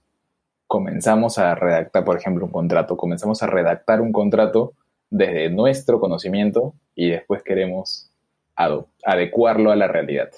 comenzamos 0.67 1.38
a 1.38 1.54
redactar, 1.54 2.04
por 2.04 2.17
ejemplo, 2.17 2.45
un 2.45 2.52
contrato, 2.52 2.97
comenzamos 2.97 3.43
a 3.43 3.47
redactar 3.47 4.02
un 4.02 4.12
contrato 4.12 4.73
desde 5.12 5.52
nuestro 5.52 5.99
conocimiento 5.99 6.73
y 6.95 7.12
después 7.12 7.43
queremos 7.43 8.12
adecuarlo 8.56 9.72
a 9.72 9.76
la 9.76 9.88
realidad, 9.88 10.32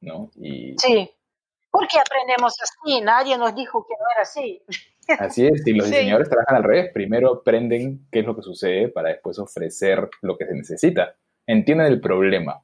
¿no? 0.00 0.30
Y, 0.36 0.74
sí, 0.78 1.10
porque 1.70 1.98
aprendemos 1.98 2.54
así, 2.60 3.00
nadie 3.00 3.38
nos 3.38 3.54
dijo 3.54 3.86
que 3.86 3.94
no 3.94 4.04
era 4.14 4.22
así. 4.22 4.62
Así 5.18 5.44
es, 5.44 5.66
y 5.66 5.72
los 5.72 5.90
diseñadores 5.90 6.28
trabajan 6.28 6.58
al 6.58 6.62
revés, 6.62 6.92
primero 6.92 7.34
aprenden 7.34 8.06
qué 8.12 8.20
es 8.20 8.26
lo 8.26 8.36
que 8.36 8.42
sucede 8.42 8.88
para 8.90 9.08
después 9.08 9.40
ofrecer 9.40 10.08
lo 10.22 10.38
que 10.38 10.46
se 10.46 10.54
necesita. 10.54 11.16
Entienden 11.48 11.88
el 11.88 12.00
problema, 12.00 12.62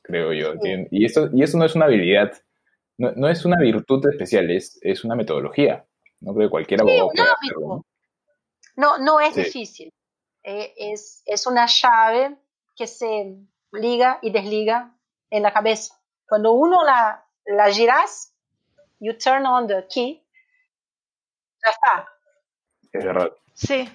creo 0.00 0.32
yo. 0.32 0.54
Y, 0.90 1.04
eso, 1.04 1.28
y 1.34 1.42
eso 1.42 1.58
no 1.58 1.66
es 1.66 1.74
una 1.74 1.84
habilidad, 1.84 2.32
no, 2.96 3.28
es 3.28 3.44
una 3.44 3.58
virtud 3.60 4.08
especial, 4.08 4.50
es, 4.50 4.78
es 4.80 5.04
una 5.04 5.16
metodología. 5.16 5.84
No 6.20 6.32
creo 6.32 6.46
que 6.46 6.52
cualquier 6.52 6.80
abogado 6.80 7.10
¿no? 7.60 7.84
no, 8.76 8.98
no 8.98 9.20
es 9.20 9.34
difícil. 9.34 9.92
Eh, 10.42 10.72
es, 10.76 11.22
es 11.26 11.46
una 11.46 11.66
llave 11.66 12.36
que 12.74 12.86
se 12.86 13.36
liga 13.72 14.18
y 14.22 14.30
desliga 14.30 14.94
en 15.30 15.42
la 15.42 15.52
cabeza. 15.52 15.94
Cuando 16.26 16.52
uno 16.52 16.84
la, 16.84 17.24
la 17.46 17.70
giras, 17.70 18.32
you 19.00 19.16
turn 19.16 19.46
on 19.46 19.66
the 19.66 19.86
key, 19.88 20.22
ya 21.64 21.70
está. 21.70 22.08
Es 22.92 23.04
verdad. 23.04 23.32
Sí, 23.54 23.88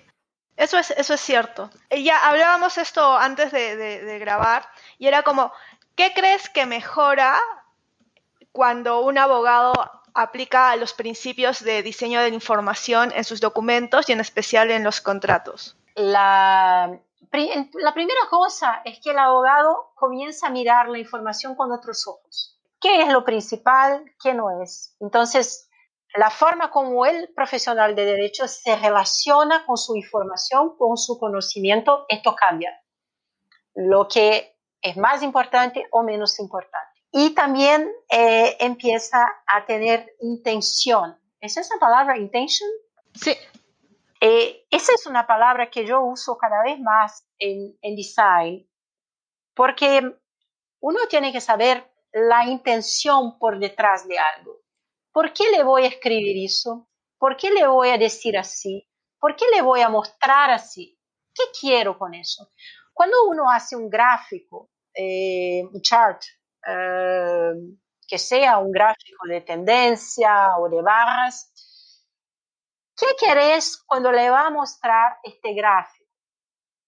eso 0.56 0.78
es, 0.78 0.92
eso 0.92 1.14
es 1.14 1.22
cierto. 1.22 1.70
Ya 1.92 2.28
hablábamos 2.28 2.78
esto 2.78 3.18
antes 3.18 3.52
de, 3.52 3.76
de, 3.76 4.20
grabar 4.20 4.68
y 4.98 5.08
era 5.08 5.24
como, 5.24 5.52
¿qué 5.96 6.14
crees 6.14 6.50
que 6.50 6.66
mejora 6.66 7.40
cuando 8.52 9.02
un 9.02 9.18
abogado 9.18 9.74
aplica 10.14 10.76
los 10.76 10.94
principios 10.94 11.64
de 11.64 11.84
diseño 11.84 12.22
de 12.22 12.30
la 12.30 12.36
información 12.36 13.12
en 13.16 13.24
sus 13.24 13.40
documentos 13.40 14.10
y 14.10 14.14
en 14.14 14.20
especial 14.20 14.72
en 14.72 14.84
los 14.84 15.00
contratos? 15.00 15.78
La, 15.96 17.00
la 17.32 17.94
primera 17.94 18.22
cosa 18.30 18.82
es 18.86 19.00
que 19.00 19.12
el 19.12 19.20
abogado 19.20 19.92
comienza 19.96 20.48
a 20.48 20.52
mirar 20.52 20.90
la 20.90 21.00
información 21.00 21.56
con 21.56 21.72
otros 21.72 22.08
ojos. 22.08 22.60
¿Qué 22.80 23.02
es 23.02 23.10
lo 23.10 23.24
principal? 23.24 24.06
¿Qué 24.22 24.34
no 24.34 24.62
es? 24.62 24.96
Entonces, 25.00 25.70
la 26.16 26.30
forma 26.30 26.72
como 26.72 27.06
el 27.06 27.34
profesional 27.34 27.96
de 27.96 28.06
derecho 28.06 28.48
se 28.48 28.76
relaciona 28.76 29.66
con 29.66 29.78
su 29.78 29.96
información, 29.96 30.78
con 30.78 30.98
su 30.98 31.20
conocimiento, 31.20 32.06
esto 32.10 32.36
cambia. 32.36 32.72
Lo 33.76 34.08
que 34.08 34.56
es 34.82 34.98
más 34.98 35.22
importante 35.24 35.88
o 35.92 36.04
menos 36.04 36.40
importante 36.40 36.98
y 37.12 37.32
también 37.32 37.92
eh, 38.10 38.58
empieza 38.60 39.26
a 39.48 39.66
tener 39.66 40.16
intención. 40.22 41.18
¿Es 41.40 41.58
esa 41.58 41.78
palabra 41.80 42.18
intention? 42.18 42.70
Sí. 43.14 43.36
Eh, 44.20 44.66
esa 44.72 44.94
es 44.94 45.06
una 45.06 45.28
palabra 45.28 45.70
que 45.70 45.86
yo 45.86 46.02
uso 46.02 46.38
cada 46.38 46.64
vez 46.64 46.80
más 46.80 47.28
en, 47.38 47.78
en 47.82 47.96
design, 47.96 48.68
porque 49.56 50.02
uno 50.82 51.00
tiene 51.10 51.32
que 51.32 51.42
saber 51.42 51.92
la 52.14 52.46
intención 52.46 53.38
por 53.40 53.60
detrás 53.60 54.08
de 54.08 54.18
algo. 54.20 54.62
¿Por 55.12 55.34
qué 55.34 55.52
le 55.52 55.64
voy 55.64 55.84
a 55.84 55.88
escribir 55.88 56.46
eso? 56.46 56.90
¿Por 57.20 57.38
qué 57.38 57.52
le 57.52 57.68
voy 57.68 57.90
a 57.90 57.98
decir 57.98 58.38
así? 58.38 58.88
¿Por 59.20 59.36
qué 59.36 59.46
le 59.56 59.62
voy 59.62 59.82
a 59.82 59.90
mostrar 59.90 60.52
así? 60.52 61.00
¿Qué 61.34 61.44
quiero 61.60 61.98
con 61.98 62.14
eso? 62.14 62.52
Cuando 62.94 63.16
uno 63.28 63.50
hace 63.50 63.76
un 63.76 63.90
gráfico, 63.90 64.70
eh, 64.94 65.64
un 65.72 65.82
chart, 65.82 66.22
eh, 66.68 67.54
que 68.08 68.18
sea 68.18 68.58
un 68.60 68.72
gráfico 68.72 69.28
de 69.28 69.42
tendencia 69.42 70.58
o 70.58 70.70
de 70.70 70.82
barras. 70.82 71.52
¿Qué 72.98 73.06
querés 73.20 73.78
cuando 73.86 74.12
le 74.12 74.30
va 74.32 74.48
a 74.48 74.50
mostrar 74.50 75.20
este 75.24 75.54
gráfico, 75.54 76.10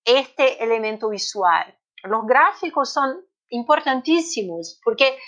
este 0.04 0.64
elemento 0.64 1.10
visual? 1.10 1.78
Los 2.04 2.26
gráficos 2.26 2.92
son 2.92 3.24
importantísimos 3.50 4.80
porque 4.84 5.20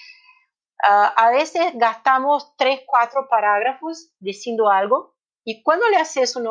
ah, 0.84 1.14
a 1.16 1.30
veces 1.30 1.74
gastamos 1.76 2.56
tres, 2.58 2.82
cuatro 2.88 3.28
parágrafos 3.30 4.12
diciendo 4.20 4.70
algo 4.70 5.16
y 5.44 5.62
cuando 5.62 5.88
le 5.88 5.98
haces 5.98 6.36
un 6.36 6.46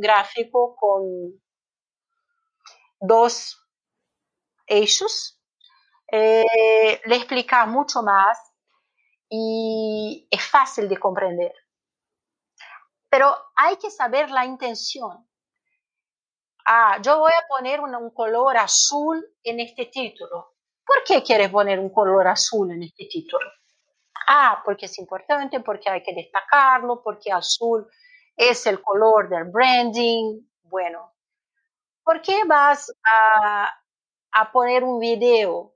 gráfico 0.00 0.76
con 0.76 1.40
dos 3.00 3.60
eixos, 4.66 5.40
eh, 6.12 7.00
le 7.04 7.16
explica 7.16 7.64
mucho 7.64 8.02
más 8.02 8.38
y 9.28 10.28
es 10.30 10.46
fácil 10.46 10.88
de 10.88 10.98
comprender. 10.98 11.63
Pero 13.14 13.32
hay 13.54 13.76
que 13.76 13.92
saber 13.92 14.28
la 14.28 14.44
intención. 14.44 15.24
Ah, 16.66 16.98
yo 17.00 17.20
voy 17.20 17.30
a 17.30 17.46
poner 17.46 17.78
un, 17.78 18.10
color 18.10 18.56
azul 18.56 19.24
en 19.44 19.60
este 19.60 19.86
título. 19.86 20.56
¿Por 20.84 21.04
qué 21.06 21.22
quieres 21.22 21.48
poner 21.48 21.78
un 21.78 21.90
color 21.90 22.26
azul 22.26 22.72
en 22.72 22.82
este 22.82 23.06
título? 23.06 23.48
Ah, 24.26 24.60
porque 24.64 24.86
es 24.86 24.98
importante, 24.98 25.60
porque 25.60 25.88
hay 25.88 26.02
que 26.02 26.12
destacarlo, 26.12 27.04
porque 27.04 27.30
azul 27.30 27.88
es 28.34 28.66
el 28.66 28.82
color 28.82 29.28
del 29.28 29.44
branding. 29.44 30.40
Bueno, 30.64 31.14
¿por 32.02 32.20
qué 32.20 32.42
vas 32.48 32.92
a, 33.04 33.72
a 34.32 34.50
poner 34.50 34.82
un 34.82 34.98
video 34.98 35.72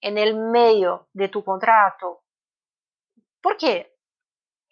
en 0.00 0.16
el 0.16 0.36
medio 0.36 1.08
de 1.12 1.28
tu 1.28 1.42
contrato. 1.42 2.22
¿Por 3.40 3.56
qué? 3.56 3.97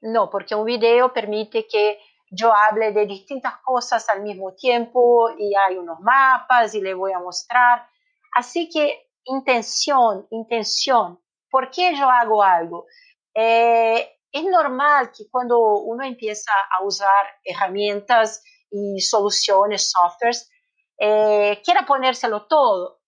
No, 0.02 0.30
porque 0.30 0.54
un 0.54 0.64
video 0.64 1.12
permite 1.12 1.66
que 1.66 1.98
yo 2.30 2.52
hable 2.52 2.92
de 2.92 3.06
distintas 3.06 3.54
cosas 3.64 4.08
al 4.08 4.22
mismo 4.22 4.54
tiempo 4.54 5.30
y 5.38 5.54
hay 5.54 5.76
unos 5.76 6.00
mapas 6.00 6.74
y 6.74 6.80
le 6.80 6.94
voy 6.94 7.12
a 7.12 7.18
mostrar. 7.18 7.86
Así 8.34 8.68
que 8.68 9.10
intención, 9.24 10.26
intención. 10.30 11.20
¿Por 11.50 11.70
qué 11.70 11.94
yo 11.96 12.08
hago 12.10 12.42
algo? 12.42 12.86
Eh, 13.34 14.16
es 14.32 14.44
normal 14.44 15.12
que 15.16 15.24
cuando 15.30 15.58
uno 15.58 16.04
empieza 16.04 16.52
a 16.78 16.84
usar 16.84 17.26
herramientas 17.44 18.42
y 18.70 19.00
soluciones, 19.00 19.90
softwares, 19.90 20.50
eh, 20.98 21.60
quiera 21.64 21.86
ponérselo 21.86 22.46
todo. 22.46 23.00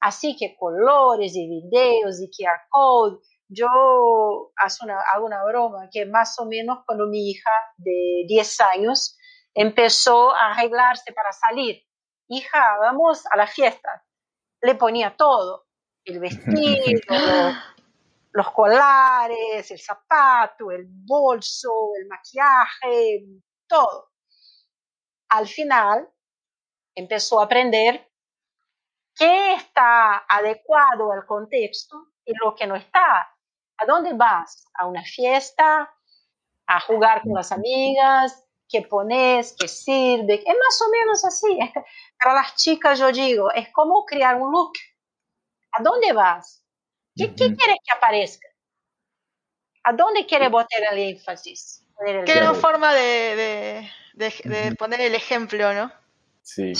Así 0.00 0.36
que 0.36 0.56
colores 0.58 1.34
y 1.36 1.48
videos 1.48 2.20
y 2.20 2.30
QR 2.30 2.68
code. 2.70 3.18
Yo 3.48 4.52
hago 4.56 5.26
una 5.26 5.44
broma 5.44 5.88
que 5.90 6.04
más 6.06 6.38
o 6.38 6.46
menos 6.46 6.80
cuando 6.84 7.06
mi 7.06 7.30
hija 7.30 7.50
de 7.76 8.24
10 8.26 8.60
años 8.60 9.16
empezó 9.54 10.34
a 10.34 10.52
arreglarse 10.52 11.12
para 11.12 11.32
salir, 11.32 11.82
hija, 12.28 12.76
vamos 12.78 13.24
a 13.26 13.36
la 13.36 13.46
fiesta. 13.46 14.04
Le 14.60 14.74
ponía 14.74 15.16
todo, 15.16 15.66
el 16.04 16.18
vestido, 16.18 17.02
los 18.32 18.50
colares, 18.52 19.70
el 19.70 19.78
zapato, 19.78 20.70
el 20.70 20.86
bolso, 20.88 21.92
el 21.98 22.06
maquillaje, 22.06 23.24
todo. 23.68 24.10
Al 25.28 25.46
final 25.46 26.08
empezó 26.94 27.40
a 27.40 27.44
aprender 27.44 28.10
qué 29.14 29.54
está 29.54 30.24
adecuado 30.28 31.12
al 31.12 31.24
contexto 31.26 32.08
y 32.24 32.32
lo 32.42 32.54
que 32.54 32.66
no 32.66 32.76
está. 32.76 33.35
¿A 33.78 33.86
dónde 33.86 34.12
vas? 34.14 34.66
¿A 34.74 34.86
una 34.86 35.02
fiesta? 35.02 35.90
¿A 36.66 36.80
jugar 36.80 37.22
con 37.22 37.34
las 37.34 37.52
amigas? 37.52 38.44
¿Qué 38.68 38.82
pones? 38.82 39.54
¿Qué 39.58 39.68
sirve? 39.68 40.34
Es 40.34 40.56
más 40.58 40.82
o 40.82 40.90
menos 40.90 41.24
así. 41.24 41.58
Para 42.18 42.34
las 42.34 42.56
chicas 42.56 42.98
yo 42.98 43.12
digo, 43.12 43.52
es 43.52 43.68
como 43.72 44.04
crear 44.04 44.36
un 44.40 44.50
look. 44.50 44.72
¿A 45.72 45.82
dónde 45.82 46.12
vas? 46.12 46.64
¿Qué, 47.14 47.32
quieres 47.32 47.58
que 47.58 47.96
aparezca? 47.96 48.48
¿A 49.84 49.92
dónde 49.92 50.26
quieres 50.26 50.50
botar 50.50 50.80
el 50.92 50.98
énfasis? 50.98 51.86
Qué 52.26 52.54
forma 52.60 52.92
de, 52.92 53.88
poner 54.78 55.00
el 55.00 55.14
ejemplo, 55.14 55.72
¿no? 55.72 55.90
Sí, 56.42 56.74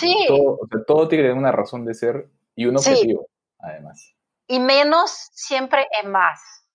Todo, 0.86 1.08
tiene 1.08 1.32
una 1.32 1.52
razón 1.52 1.84
de 1.84 1.94
ser 1.94 2.28
y 2.54 2.66
un 2.66 2.76
objetivo, 2.76 3.28
además. 3.58 4.14
y 4.46 4.60
menos 4.60 5.10
siempre 5.32 5.88
es 5.90 6.08
más. 6.08 6.65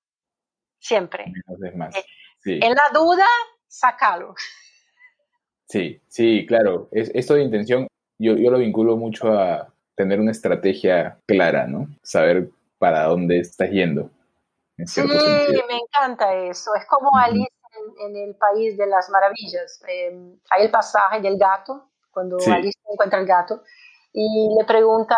Siempre. 0.82 1.26
Menos 1.48 1.64
es 1.64 1.76
más. 1.78 1.96
Eh, 1.96 2.04
Sí, 2.44 2.60
En 2.62 2.74
la 2.74 2.90
duda, 2.92 3.26
sácalo. 3.68 4.34
sí, 5.68 6.02
sí, 6.08 6.46
claro. 6.48 6.90
Es, 6.92 7.12
esto 7.14 7.36
de 7.36 7.44
intención, 7.44 7.88
yo, 8.18 8.36
yo 8.36 8.50
lo 8.50 8.58
vinculo 8.58 8.98
mucho 8.98 9.32
a 9.32 9.72
tener 9.96 10.20
una 10.20 10.32
estrategia 10.32 11.20
clara, 11.28 11.68
¿no? 11.68 11.88
Saber 12.02 12.50
para 12.80 13.04
dónde 13.04 13.40
estás 13.40 13.70
yendo, 13.70 14.10
en 14.78 14.88
Sí, 14.88 15.02
sentido. 15.02 15.64
me 15.68 15.78
encanta 15.78 16.34
eso. 16.34 16.74
Es 16.76 16.86
como. 16.88 17.16
Alice 17.16 17.48
en, 18.00 18.10
en 18.18 18.30
el 18.30 18.36
País 18.36 18.76
de 18.76 18.88
las 18.88 19.08
Maravillas. 19.12 19.82
Eh, 19.88 20.36
hay 20.50 20.64
el 20.66 20.72
pasaje 20.72 21.22
del 21.22 21.38
gato, 21.38 21.92
cuando 22.10 22.40
Sí. 22.40 22.50
Alice 22.52 22.80
encuentra 22.92 23.20
el 23.20 23.28
gato, 23.28 23.64
y 24.14 24.50
le 24.58 24.66
pregunta, 24.66 25.16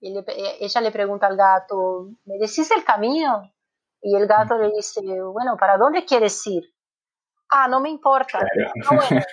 y 0.00 0.10
le- 0.12 0.20
eh, 0.20 0.56
ella 0.60 0.80
le 0.82 0.90
pregunta 0.92 1.26
al 1.28 1.36
gato, 1.36 2.10
¿me 2.26 2.34
decís 2.36 2.70
el 2.76 2.84
camino? 2.84 3.50
Y 4.08 4.14
el 4.14 4.28
gato 4.28 4.56
le 4.56 4.70
dice, 4.70 5.00
bueno, 5.32 5.56
¿para 5.58 5.76
dónde 5.76 6.04
quieres 6.04 6.46
ir? 6.46 6.62
Ah, 7.50 7.66
no 7.66 7.80
me 7.80 7.88
importa. 7.90 8.38
Claro. 8.38 8.70
"Ah, 8.88 8.94
bueno, 8.94 9.24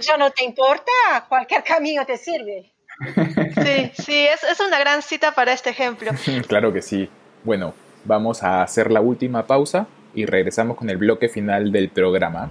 yo 0.00 0.16
no 0.16 0.30
te 0.30 0.42
importa, 0.44 0.90
cualquier 1.28 1.62
camino 1.62 2.06
te 2.06 2.16
sirve. 2.16 2.72
Sí, 3.62 3.92
sí, 4.02 4.26
es, 4.26 4.42
es 4.44 4.60
una 4.60 4.78
gran 4.78 5.02
cita 5.02 5.32
para 5.32 5.52
este 5.52 5.68
ejemplo. 5.70 6.10
Claro 6.48 6.72
que 6.72 6.80
sí. 6.80 7.10
Bueno, 7.44 7.74
vamos 8.04 8.42
a 8.42 8.62
hacer 8.62 8.90
la 8.90 9.02
última 9.02 9.46
pausa 9.46 9.86
y 10.14 10.24
regresamos 10.24 10.78
con 10.78 10.88
el 10.88 10.96
bloque 10.96 11.28
final 11.28 11.70
del 11.70 11.90
programa. 11.90 12.48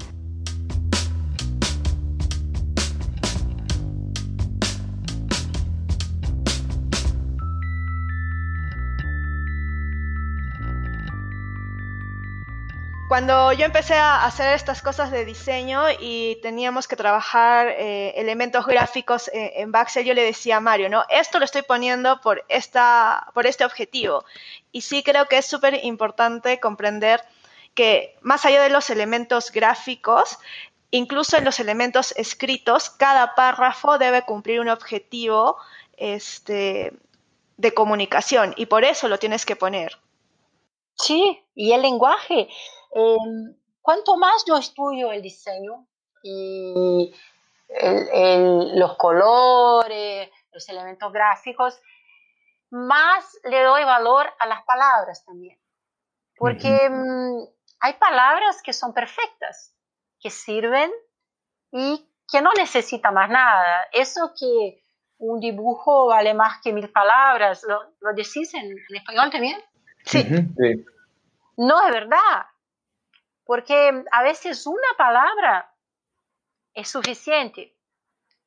Cuando 13.11 13.51
yo 13.51 13.65
empecé 13.65 13.95
a 13.95 14.23
hacer 14.23 14.53
estas 14.53 14.81
cosas 14.81 15.11
de 15.11 15.25
diseño 15.25 15.83
y 15.99 16.39
teníamos 16.41 16.87
que 16.87 16.95
trabajar 16.95 17.67
eh, 17.67 18.13
elementos 18.15 18.65
gráficos 18.65 19.27
eh, 19.33 19.51
en 19.57 19.69
Baxel, 19.69 20.05
yo 20.05 20.13
le 20.13 20.23
decía 20.23 20.55
a 20.55 20.59
Mario, 20.61 20.87
¿no? 20.87 21.03
Esto 21.09 21.37
lo 21.37 21.43
estoy 21.43 21.63
poniendo 21.63 22.21
por, 22.21 22.45
esta, 22.47 23.27
por 23.33 23.47
este 23.47 23.65
objetivo. 23.65 24.23
Y 24.71 24.79
sí 24.79 25.03
creo 25.03 25.25
que 25.25 25.39
es 25.39 25.45
súper 25.45 25.83
importante 25.83 26.61
comprender 26.61 27.21
que 27.73 28.15
más 28.21 28.45
allá 28.45 28.63
de 28.63 28.69
los 28.69 28.89
elementos 28.89 29.51
gráficos, 29.51 30.37
incluso 30.89 31.35
en 31.35 31.43
los 31.43 31.59
elementos 31.59 32.13
escritos, 32.15 32.89
cada 32.89 33.35
párrafo 33.35 33.97
debe 33.97 34.21
cumplir 34.21 34.61
un 34.61 34.69
objetivo 34.69 35.57
este, 35.97 36.93
de 37.57 37.73
comunicación 37.73 38.53
y 38.55 38.67
por 38.67 38.85
eso 38.85 39.09
lo 39.09 39.19
tienes 39.19 39.45
que 39.45 39.57
poner. 39.57 39.99
Sí, 40.95 41.43
y 41.55 41.73
el 41.73 41.81
lenguaje. 41.81 42.47
Eh, 42.93 43.17
cuanto 43.81 44.17
más 44.17 44.43
yo 44.45 44.57
estudio 44.57 45.11
el 45.11 45.21
diseño 45.21 45.87
y 46.23 47.13
el- 47.69 48.07
el- 48.13 48.79
los 48.79 48.95
colores, 48.97 50.29
los 50.51 50.69
elementos 50.69 51.11
gráficos, 51.11 51.79
más 52.69 53.37
le 53.43 53.63
doy 53.63 53.83
valor 53.83 54.27
a 54.39 54.47
las 54.47 54.63
palabras 54.63 55.23
también. 55.25 55.57
Porque 56.37 56.89
mm, 56.89 57.39
hay 57.81 57.93
palabras 57.93 58.61
que 58.63 58.73
son 58.73 58.93
perfectas, 58.93 59.75
que 60.19 60.29
sirven 60.29 60.91
y 61.71 62.07
que 62.31 62.41
no 62.41 62.51
necesitan 62.53 63.13
más 63.13 63.29
nada. 63.29 63.87
Eso 63.91 64.31
que 64.39 64.83
un 65.17 65.39
dibujo 65.39 66.07
vale 66.07 66.33
más 66.33 66.61
que 66.63 66.73
mil 66.73 66.89
palabras, 66.91 67.63
¿lo, 67.67 67.79
lo 67.99 68.13
decís 68.15 68.53
en, 68.53 68.65
en 68.71 68.95
español 68.95 69.29
también? 69.29 69.61
Sí, 70.05 70.19
Ujú, 70.21 70.53
sí. 70.57 70.85
No 71.57 71.85
es 71.85 71.91
verdad, 71.93 72.45
porque 73.51 74.05
a 74.13 74.23
veces 74.23 74.65
una 74.65 74.87
palabra 74.97 75.75
es 76.73 76.87
suficiente, 76.87 77.75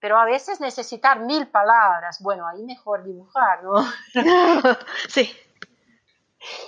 pero 0.00 0.16
a 0.16 0.24
veces 0.24 0.62
necesitar 0.62 1.20
mil 1.20 1.46
palabras, 1.48 2.22
bueno, 2.22 2.48
ahí 2.48 2.64
mejor 2.64 3.04
dibujar, 3.04 3.62
¿no? 3.64 3.84
sí. 5.10 5.30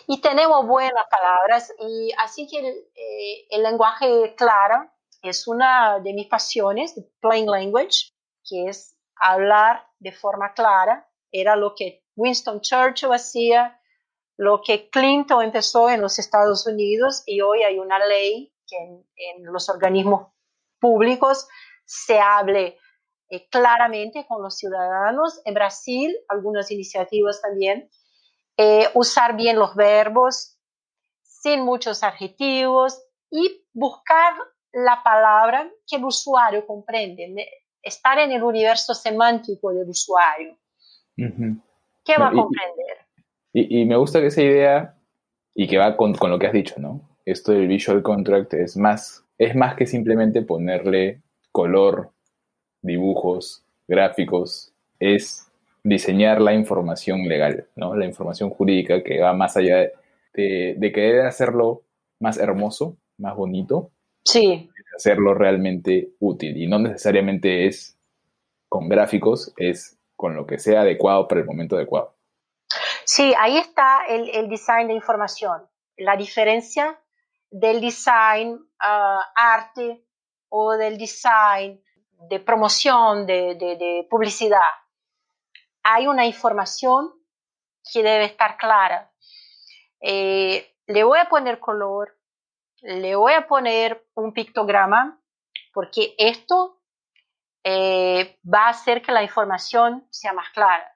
Y 0.06 0.20
tenemos 0.20 0.66
buenas 0.66 1.06
palabras, 1.10 1.72
y 1.80 2.12
así 2.22 2.46
que 2.46 2.58
el, 2.58 2.74
eh, 2.94 3.46
el 3.48 3.62
lenguaje 3.62 4.34
claro 4.36 4.86
es 5.22 5.48
una 5.48 5.98
de 6.00 6.12
mis 6.12 6.26
pasiones, 6.26 6.94
plain 7.20 7.46
language, 7.46 8.12
que 8.44 8.68
es 8.68 8.98
hablar 9.18 9.88
de 9.98 10.12
forma 10.12 10.52
clara, 10.52 11.08
era 11.32 11.56
lo 11.56 11.74
que 11.74 12.04
Winston 12.16 12.60
Churchill 12.60 13.14
hacía, 13.14 13.80
lo 14.36 14.60
que 14.64 14.90
Clinton 14.90 15.42
empezó 15.42 15.88
en 15.88 16.00
los 16.00 16.18
Estados 16.18 16.66
Unidos 16.66 17.22
y 17.26 17.40
hoy 17.40 17.62
hay 17.62 17.78
una 17.78 18.04
ley 18.06 18.52
que 18.66 18.76
en, 18.76 19.06
en 19.16 19.44
los 19.52 19.68
organismos 19.68 20.28
públicos 20.78 21.48
se 21.84 22.18
hable 22.18 22.78
eh, 23.28 23.48
claramente 23.48 24.24
con 24.26 24.42
los 24.42 24.56
ciudadanos. 24.56 25.40
En 25.44 25.54
Brasil, 25.54 26.16
algunas 26.28 26.70
iniciativas 26.70 27.40
también. 27.40 27.90
Eh, 28.56 28.88
usar 28.94 29.36
bien 29.36 29.58
los 29.58 29.74
verbos, 29.74 30.58
sin 31.22 31.62
muchos 31.62 32.02
adjetivos 32.02 33.02
y 33.30 33.66
buscar 33.72 34.34
la 34.72 35.02
palabra 35.02 35.70
que 35.86 35.96
el 35.96 36.04
usuario 36.04 36.66
comprende. 36.66 37.48
Estar 37.82 38.18
en 38.18 38.32
el 38.32 38.42
universo 38.42 38.94
semántico 38.94 39.72
del 39.72 39.88
usuario. 39.88 40.56
Ujú. 41.16 41.62
¿Qué 42.04 42.16
va 42.18 42.28
a 42.28 42.32
comprender? 42.32 43.05
Y, 43.56 43.80
y 43.80 43.84
me 43.86 43.96
gusta 43.96 44.20
que 44.20 44.26
esa 44.26 44.42
idea, 44.42 44.96
y 45.54 45.66
que 45.66 45.78
va 45.78 45.96
con, 45.96 46.12
con 46.14 46.30
lo 46.30 46.38
que 46.38 46.46
has 46.46 46.52
dicho, 46.52 46.74
¿no? 46.78 47.00
Esto 47.24 47.52
del 47.52 47.68
visual 47.68 48.02
contract 48.02 48.52
es 48.54 48.76
más, 48.76 49.24
es 49.38 49.54
más 49.54 49.76
que 49.76 49.86
simplemente 49.86 50.42
ponerle 50.42 51.22
color, 51.52 52.10
dibujos, 52.82 53.64
gráficos, 53.88 54.72
es 55.00 55.50
diseñar 55.82 56.40
la 56.40 56.52
información 56.52 57.22
legal, 57.28 57.66
¿no? 57.76 57.96
La 57.96 58.04
información 58.04 58.50
jurídica 58.50 59.02
que 59.02 59.20
va 59.20 59.32
más 59.32 59.56
allá 59.56 59.76
de, 59.78 59.92
de, 60.34 60.74
de 60.76 60.92
querer 60.92 61.26
hacerlo 61.26 61.82
más 62.20 62.38
hermoso, 62.38 62.96
más 63.16 63.36
bonito, 63.36 63.90
Sí, 64.26 64.68
hacerlo 64.96 65.34
realmente 65.34 66.10
útil. 66.18 66.56
Y 66.56 66.66
no 66.66 66.80
necesariamente 66.80 67.66
es 67.66 67.96
con 68.68 68.88
gráficos, 68.88 69.54
es 69.56 69.96
con 70.16 70.34
lo 70.34 70.46
que 70.46 70.58
sea 70.58 70.80
adecuado 70.80 71.28
para 71.28 71.40
el 71.42 71.46
momento 71.46 71.76
adecuado. 71.76 72.15
Sí, 73.06 73.32
ahí 73.38 73.56
está 73.56 74.04
el, 74.06 74.48
design 74.48 74.88
de 74.88 74.94
información, 74.94 75.66
la 75.96 76.16
diferencia 76.16 77.00
del 77.50 77.80
design 77.80 78.58
ah, 78.80 79.32
arte 79.34 80.04
o 80.48 80.72
del 80.72 80.98
design 80.98 81.80
de 82.28 82.40
promoción, 82.40 83.26
de 83.26 84.06
publicidad. 84.10 84.60
Hay 85.84 86.08
una 86.08 86.26
información 86.26 87.12
que 87.92 88.02
debe 88.02 88.24
estar 88.24 88.56
clara. 88.56 89.12
Eh, 90.00 90.74
le 90.86 91.04
voy 91.04 91.18
a 91.18 91.28
poner 91.28 91.58
color, 91.60 92.18
le 92.80 93.14
voy 93.16 93.32
a 93.32 93.46
poner 93.46 94.08
un 94.14 94.32
pictograma, 94.32 95.20
porque 95.72 96.14
esto 96.18 96.80
eh, 97.64 98.38
va 98.42 98.66
a 98.66 98.70
hacer 98.70 99.02
que 99.02 99.12
la 99.12 99.22
información 99.22 100.06
sea 100.10 100.32
más 100.32 100.50
clara. 100.50 100.95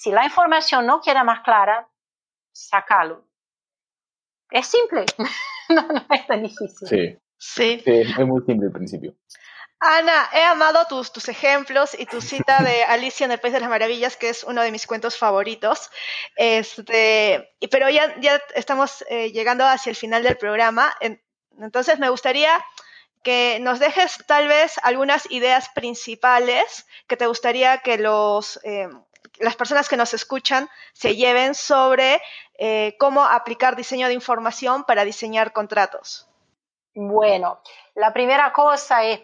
Si 0.00 0.10
la 0.10 0.24
información 0.24 0.86
no 0.86 1.00
queda 1.00 1.24
más 1.24 1.40
clara, 1.40 1.88
sácalo. 2.52 3.24
Es 4.50 4.66
simple, 4.66 5.04
no, 5.70 5.82
no 5.88 6.06
es 6.10 6.26
tan 6.26 6.42
difícil. 6.42 6.88
Sí, 6.88 7.18
Sí. 7.38 7.82
sí, 7.84 7.90
es 7.90 8.18
muy 8.26 8.42
simple 8.46 8.66
al 8.66 8.72
principio. 8.72 9.14
Ana, 9.78 10.30
he 10.32 10.42
amado 10.42 10.86
tus, 10.86 11.12
tus 11.12 11.28
ejemplos 11.28 11.94
y 11.98 12.06
tu 12.06 12.20
cita 12.20 12.62
de 12.62 12.82
Alicia 12.88 13.24
en 13.26 13.32
el 13.32 13.40
País 13.40 13.52
de 13.54 13.60
las 13.60 13.68
Maravillas, 13.68 14.16
que 14.16 14.28
es 14.30 14.44
uno 14.44 14.62
de 14.62 14.70
mis 14.72 14.86
cuentos 14.86 15.18
favoritos. 15.18 15.90
Este, 16.36 17.50
pero 17.70 17.90
ya, 17.90 18.18
ya 18.20 18.40
estamos 18.54 19.04
eh, 19.08 19.32
llegando 19.32 19.66
hacia 19.66 19.90
el 19.90 19.96
final 19.96 20.22
del 20.22 20.36
programa. 20.38 20.94
En- 21.00 21.22
entonces 21.58 21.98
me 21.98 22.08
gustaría 22.10 22.64
que 23.22 23.58
nos 23.60 23.78
dejes 23.80 24.24
tal 24.26 24.46
vez 24.48 24.78
algunas 24.82 25.30
ideas 25.30 25.68
principales 25.74 26.86
que 27.08 27.16
te 27.16 27.26
gustaría 27.26 27.78
que 27.78 27.98
los, 27.98 28.58
eh, 28.62 28.88
las 29.40 29.56
personas 29.56 29.88
que 29.88 29.96
nos 29.96 30.14
escuchan 30.14 30.68
se 30.92 31.16
lleven 31.16 31.54
sobre 31.54 32.20
eh, 32.58 32.96
cómo 32.98 33.24
aplicar 33.24 33.76
diseño 33.76 34.08
de 34.08 34.14
información 34.14 34.84
para 34.84 35.04
diseñar 35.04 35.52
contratos. 35.52 36.28
Bueno, 36.94 37.60
la 37.94 38.12
primera 38.12 38.52
cosa 38.52 39.04
es, 39.04 39.20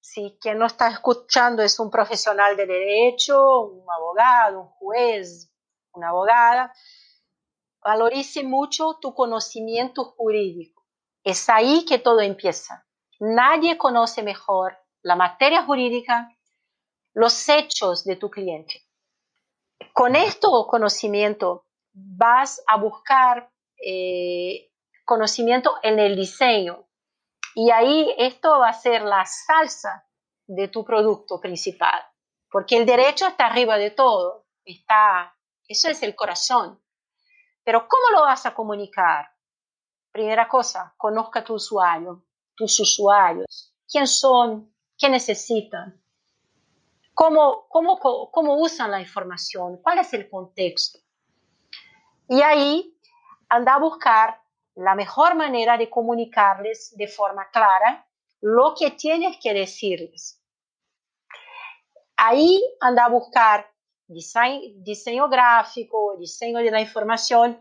si 0.00 0.38
quien 0.40 0.58
no 0.58 0.66
está 0.66 0.88
escuchando 0.88 1.62
es 1.62 1.78
un 1.78 1.90
profesional 1.90 2.56
de 2.56 2.66
derecho, 2.66 3.62
un 3.62 3.84
abogado, 3.90 4.60
un 4.60 4.68
juez, 4.68 5.52
una 5.92 6.08
abogada, 6.08 6.72
valorice 7.82 8.42
mucho 8.42 8.98
tu 9.00 9.14
conocimiento 9.14 10.04
jurídico. 10.04 10.86
Es 11.22 11.48
ahí 11.48 11.84
que 11.84 11.98
todo 11.98 12.20
empieza. 12.20 12.86
Nadie 13.20 13.76
conoce 13.76 14.22
mejor 14.22 14.78
la 15.02 15.16
materia 15.16 15.64
jurídica, 15.64 16.30
los 17.12 17.48
hechos 17.48 18.04
de 18.04 18.16
tu 18.16 18.30
cliente. 18.30 18.87
Con 19.92 20.16
este 20.16 20.46
conocimiento 20.68 21.66
vas 21.92 22.62
a 22.66 22.76
buscar 22.76 23.50
eh, 23.84 24.70
conocimiento 25.04 25.76
en 25.82 25.98
el 25.98 26.16
diseño. 26.16 26.86
Y 27.54 27.70
ahí 27.70 28.14
esto 28.18 28.58
va 28.58 28.68
a 28.68 28.72
ser 28.74 29.02
la 29.02 29.24
salsa 29.24 30.06
de 30.46 30.68
tu 30.68 30.84
producto 30.84 31.40
principal, 31.40 32.00
porque 32.50 32.76
el 32.76 32.86
derecho 32.86 33.26
está 33.26 33.46
arriba 33.46 33.76
de 33.76 33.90
todo, 33.90 34.46
está, 34.64 35.36
eso 35.66 35.90
es 35.90 36.02
el 36.02 36.14
corazón. 36.14 36.80
Pero 37.64 37.86
¿cómo 37.88 38.16
lo 38.16 38.22
vas 38.22 38.46
a 38.46 38.54
comunicar? 38.54 39.30
Primera 40.12 40.48
cosa, 40.48 40.94
conozca 40.96 41.40
a 41.40 41.44
tu 41.44 41.54
usuario, 41.54 42.24
tus 42.54 42.78
usuarios, 42.80 43.74
quién 43.90 44.06
son, 44.06 44.74
qué 44.96 45.08
necesitan, 45.08 46.02
cómo, 47.18 47.66
cómo, 47.68 47.98
cómo 47.98 48.60
usan 48.60 48.92
la 48.92 49.00
información, 49.00 49.78
cuál 49.82 49.98
es 49.98 50.14
el 50.14 50.30
contexto. 50.30 51.00
Y 52.28 52.40
ahí 52.42 52.96
anda 53.48 53.74
a 53.74 53.80
buscar 53.80 54.40
la 54.76 54.94
mejor 54.94 55.34
manera 55.34 55.76
de 55.76 55.90
comunicarles 55.90 56.94
de 56.96 57.08
forma 57.08 57.50
clara 57.50 58.06
lo 58.40 58.72
que 58.78 58.92
tienes 58.92 59.36
que 59.42 59.52
decirles. 59.52 60.40
Ahí 62.16 62.62
anda 62.80 63.06
a 63.06 63.08
buscar 63.08 63.68
diseño, 64.06 65.28
gráfico, 65.28 66.14
diseño 66.20 66.58
de 66.58 66.70
la 66.70 66.80
información 66.80 67.60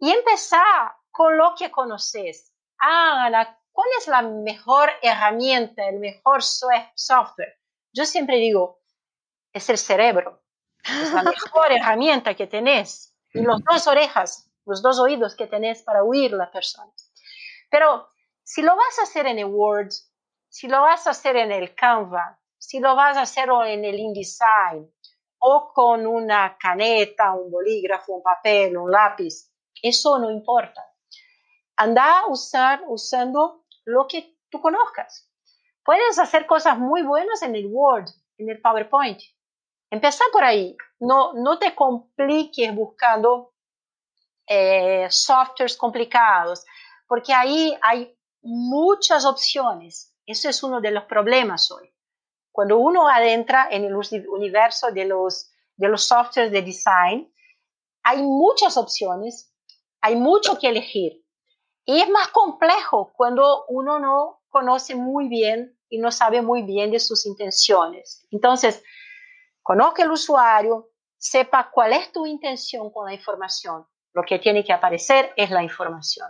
y 0.00 0.10
empezar 0.10 0.92
con 1.10 1.34
lo 1.38 1.54
que 1.58 1.70
conoces. 1.70 2.52
Ah, 2.78 3.24
Ana, 3.24 3.58
¿cuál 3.72 3.88
es 3.98 4.06
la 4.06 4.20
mejor 4.20 4.90
herramienta, 5.00 5.88
el 5.88 5.98
mejor 5.98 6.42
software? 6.42 7.58
Yo 7.94 8.04
siempre 8.04 8.36
digo, 8.36 8.77
es 9.52 9.68
el 9.68 9.78
cerebro. 9.78 10.42
Es 10.84 11.12
la 11.12 11.22
mejor 11.22 11.72
herramienta 11.72 12.34
que 12.34 12.46
tenés. 12.46 13.14
Y 13.32 13.42
las 13.42 13.62
dos 13.62 13.86
orejas, 13.86 14.50
los 14.64 14.82
dos 14.82 14.98
oídos 14.98 15.36
que 15.36 15.46
tenés 15.46 15.82
para 15.82 16.02
oír 16.02 16.32
la 16.32 16.50
persona. 16.50 16.92
Pero 17.70 18.08
si 18.42 18.62
lo 18.62 18.74
vas 18.74 18.98
a 18.98 19.02
hacer 19.02 19.26
en 19.26 19.38
el 19.38 19.46
Word, 19.46 19.90
si 20.48 20.68
lo 20.68 20.80
vas 20.80 21.06
a 21.06 21.10
hacer 21.10 21.36
en 21.36 21.52
el 21.52 21.74
Canva, 21.74 22.38
si 22.56 22.80
lo 22.80 22.96
vas 22.96 23.16
a 23.16 23.22
hacer 23.22 23.48
en 23.66 23.84
el 23.84 23.98
InDesign, 23.98 24.90
o 25.40 25.72
con 25.72 26.06
una 26.06 26.56
caneta, 26.58 27.32
un 27.34 27.50
bolígrafo, 27.50 28.14
un 28.14 28.22
papel, 28.22 28.76
un 28.76 28.90
lápiz, 28.90 29.52
eso 29.82 30.18
no 30.18 30.30
importa. 30.30 30.84
Anda 31.76 32.20
a 32.20 32.26
usar 32.26 32.82
usando 32.88 33.64
lo 33.84 34.06
que 34.08 34.36
tú 34.50 34.60
conozcas. 34.60 35.30
Puedes 35.84 36.18
hacer 36.18 36.46
cosas 36.46 36.78
muy 36.78 37.02
buenas 37.02 37.42
en 37.42 37.54
el 37.54 37.66
Word, 37.66 38.08
en 38.36 38.50
el 38.50 38.60
PowerPoint, 38.60 39.20
Empezar 39.90 40.26
por 40.32 40.44
ahí. 40.44 40.76
No, 41.00 41.58
te 41.58 41.74
compliques 41.74 42.74
buscando 42.74 43.54
eh, 44.46 45.06
softwares 45.10 45.76
complicados, 45.76 46.64
porque 47.06 47.32
ahí 47.32 47.76
hay 47.82 48.16
muchas 48.42 49.24
opciones. 49.24 50.14
Eso 50.26 50.48
es 50.48 50.62
uno 50.62 50.80
de 50.80 50.90
los 50.90 51.04
problemas 51.04 51.70
hoy. 51.70 51.94
Cuando 52.52 52.78
uno 52.78 53.08
adentra 53.08 53.68
en 53.70 53.84
el 53.84 53.94
universo 54.28 54.90
de 54.90 55.04
los, 55.04 55.52
de 55.76 55.88
los 55.88 56.04
softwares 56.04 56.50
de 56.50 56.62
design, 56.62 57.32
hay 58.02 58.22
muchas 58.22 58.76
opciones, 58.76 59.54
hay 60.00 60.16
mucho 60.16 60.58
que 60.58 60.68
elegir. 60.68 61.24
Y 61.84 62.00
es 62.00 62.10
más 62.10 62.28
complejo 62.28 63.12
cuando 63.16 63.64
uno 63.68 63.98
no 63.98 64.42
conoce 64.48 64.94
muy 64.94 65.28
bien 65.28 65.78
y 65.88 65.98
no 65.98 66.10
sabe 66.10 66.42
muy 66.42 66.62
bien 66.62 66.90
de 66.90 67.00
sus 67.00 67.26
intenciones. 67.26 68.26
Entonces, 68.30 68.82
Conozca 69.68 70.02
el 70.02 70.10
usuario, 70.10 70.92
sepa 71.18 71.70
cuál 71.70 71.92
es 71.92 72.10
tu 72.10 72.24
intención 72.24 72.90
con 72.90 73.04
la 73.04 73.12
información. 73.12 73.86
Lo 74.14 74.22
que 74.22 74.38
tiene 74.38 74.64
que 74.64 74.72
aparecer 74.72 75.34
es 75.36 75.50
la 75.50 75.62
información. 75.62 76.26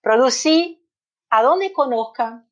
Producir 0.00 0.82
a 1.28 1.42
donde 1.42 1.70
conozca 1.70 2.48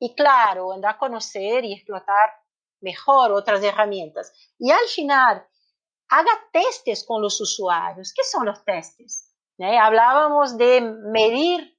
y 0.00 0.12
claro, 0.16 0.72
andar 0.72 0.96
a 0.96 0.98
conocer 0.98 1.64
y 1.64 1.74
explotar 1.74 2.32
mejor 2.80 3.30
otras 3.30 3.62
herramientas. 3.62 4.32
Y 4.58 4.72
al 4.72 4.88
final, 4.88 5.46
haga 6.08 6.32
testes 6.52 7.04
con 7.04 7.22
los 7.22 7.40
usuarios. 7.40 8.12
¿Qué 8.12 8.24
son 8.24 8.46
los 8.46 8.64
testes? 8.64 9.32
¿Eh? 9.58 9.78
Hablábamos 9.78 10.58
de 10.58 10.80
medir 10.80 11.78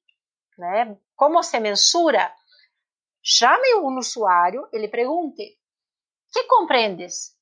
¿eh? 0.59 0.97
cómo 1.13 1.43
se 1.43 1.59
mensura. 1.59 2.33
Llame 3.21 3.67
a 3.75 3.79
un 3.81 3.97
usuario 3.97 4.69
y 4.71 4.79
le 4.79 4.87
pregunte, 4.87 5.59
¿qué 6.31 6.47
comprendes? 6.47 7.34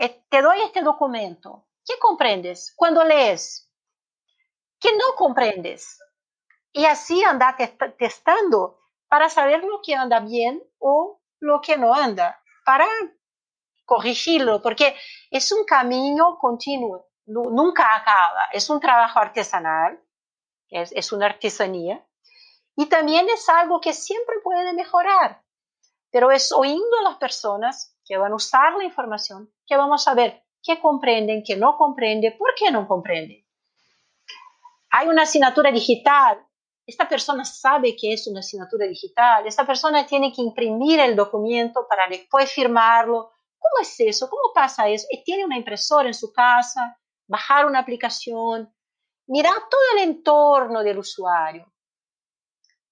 Eh, 0.00 0.24
te 0.28 0.42
doy 0.42 0.60
este 0.62 0.82
documento. 0.82 1.66
¿Qué 1.84 1.94
comprendes 2.00 2.72
cuando 2.76 3.04
lees? 3.04 3.70
¿Qué 4.80 4.92
no 4.96 5.14
comprendes? 5.16 5.98
Y 6.72 6.84
así 6.84 7.22
anda 7.24 7.56
testando 7.98 8.80
para 9.08 9.28
saber 9.28 9.62
lo 9.64 9.80
que 9.82 9.94
anda 9.94 10.20
bien 10.20 10.62
o 10.78 11.20
lo 11.40 11.60
que 11.60 11.78
no 11.78 11.94
anda, 11.94 12.40
para 12.64 12.86
corregirlo, 13.84 14.60
porque 14.60 14.96
es 15.30 15.52
un 15.52 15.64
camino 15.64 16.38
continuo, 16.38 17.08
nunca 17.26 17.94
acaba, 17.94 18.46
es 18.52 18.68
un 18.68 18.80
trabajo 18.80 19.20
artesanal, 19.20 20.02
es, 20.68 20.92
es 20.92 21.12
una 21.12 21.26
artesanía, 21.26 22.04
y 22.74 22.86
también 22.86 23.28
es 23.28 23.48
algo 23.48 23.80
que 23.80 23.92
siempre 23.92 24.36
puede 24.42 24.72
mejorar, 24.72 25.42
pero 26.10 26.30
es 26.30 26.52
oyendo 26.52 26.98
a 27.00 27.10
las 27.10 27.16
personas 27.16 27.96
que 28.04 28.18
van 28.18 28.32
a 28.32 28.36
usar 28.36 28.74
la 28.74 28.84
información, 28.84 29.50
que 29.66 29.76
vamos 29.76 30.06
a 30.08 30.14
ver 30.14 30.44
qué 30.62 30.80
comprenden, 30.80 31.42
qué 31.44 31.56
no 31.56 31.76
comprenden, 31.76 32.36
por 32.38 32.54
qué 32.54 32.70
no 32.70 32.86
comprenden. 32.86 33.44
Hay 34.90 35.08
una 35.08 35.22
asignatura 35.22 35.70
digital. 35.70 36.44
Esta 36.86 37.08
persona 37.08 37.44
sabe 37.44 37.96
que 37.96 38.12
es 38.12 38.26
una 38.28 38.40
asignatura 38.40 38.86
digital. 38.86 39.46
Esta 39.46 39.66
persona 39.66 40.06
tiene 40.06 40.32
que 40.32 40.42
imprimir 40.42 41.00
el 41.00 41.16
documento 41.16 41.86
para 41.88 42.06
después 42.08 42.50
firmarlo. 42.52 43.32
¿Cómo 43.58 43.82
es 43.82 43.98
eso? 43.98 44.30
¿Cómo 44.30 44.52
pasa 44.54 44.88
eso? 44.88 45.06
Tiene 45.24 45.44
una 45.44 45.56
impresora 45.56 46.08
en 46.08 46.14
su 46.14 46.32
casa, 46.32 46.98
bajar 47.26 47.66
una 47.66 47.80
aplicación, 47.80 48.72
mirar 49.26 49.54
todo 49.68 49.80
el 49.96 50.08
entorno 50.08 50.82
del 50.82 50.98
usuario. 50.98 51.72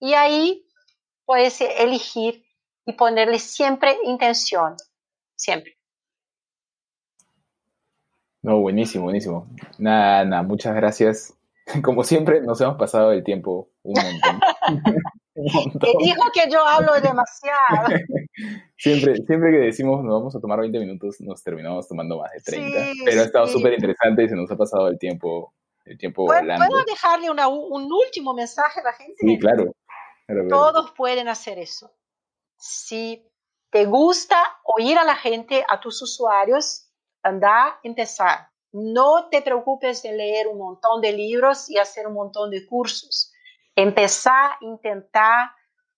Y 0.00 0.14
ahí 0.14 0.66
puedes 1.24 1.60
elegir 1.60 2.44
y 2.84 2.92
ponerle 2.92 3.38
siempre 3.38 3.96
intención 4.04 4.76
siempre. 5.36 5.78
No, 8.44 8.60
buenísimo, 8.60 9.04
buenísimo. 9.04 9.48
Nada, 9.78 10.26
nada, 10.26 10.42
muchas 10.42 10.76
gracias. 10.76 11.34
Como 11.82 12.04
siempre, 12.04 12.42
nos 12.42 12.60
hemos 12.60 12.76
pasado 12.76 13.10
el 13.12 13.24
tiempo 13.24 13.70
un 13.82 13.94
montón. 13.94 14.40
Te 15.80 15.92
dijo 15.98 16.22
que 16.32 16.48
yo 16.48 16.64
hablo 16.64 16.92
demasiado. 17.00 17.88
siempre, 18.76 19.16
siempre 19.26 19.50
que 19.50 19.58
decimos 19.58 20.04
nos 20.04 20.20
vamos 20.20 20.36
a 20.36 20.40
tomar 20.40 20.60
20 20.60 20.78
minutos, 20.78 21.16
nos 21.20 21.42
terminamos 21.42 21.88
tomando 21.88 22.20
más 22.20 22.30
de 22.32 22.40
30. 22.40 22.78
pero 23.04 23.20
ha 23.22 23.24
estado 23.24 23.46
súper 23.48 23.72
interesante 23.72 24.24
y 24.24 24.28
se 24.28 24.36
nos 24.36 24.48
ha 24.52 24.56
pasado 24.56 24.86
el 24.88 24.98
tiempo, 24.98 25.52
el 25.86 25.98
tiempo 25.98 26.26
¿Puedo, 26.26 26.40
¿Puedo 26.40 26.84
dejarle 26.84 27.30
un 27.30 27.92
último 27.92 28.32
mensaje 28.32 28.78
a 28.78 28.84
la 28.84 28.92
gente? 28.92 29.16
Sí, 29.16 29.38
claro. 29.40 29.74
Todos 30.48 30.92
pueden 30.92 31.26
hacer 31.26 31.58
eso. 31.58 31.90
Si 32.56 33.26
te 33.70 33.86
gusta 33.86 34.36
oír 34.62 34.98
a 34.98 35.04
la 35.04 35.16
gente, 35.16 35.64
a 35.68 35.80
tus 35.80 36.00
usuarios, 36.00 36.83
anda 37.24 37.66
a 37.66 37.80
empezar. 37.82 38.50
No 38.72 39.28
te 39.28 39.42
preocupes 39.42 40.02
de 40.02 40.12
leer 40.12 40.46
un 40.46 40.58
montón 40.58 41.00
de 41.00 41.12
libros 41.12 41.70
y 41.70 41.78
hacer 41.78 42.06
un 42.06 42.14
montón 42.14 42.50
de 42.50 42.66
cursos. 42.66 43.32
Empezar, 43.74 44.52
intentar 44.60 45.50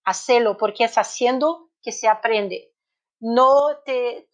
hacerlo, 0.05 0.57
porque 0.57 0.85
es 0.85 0.97
haciendo 0.97 1.71
que 1.83 1.93
se 1.93 2.09
aprende. 2.09 2.73
No, 3.19 3.79
te, 3.85 4.29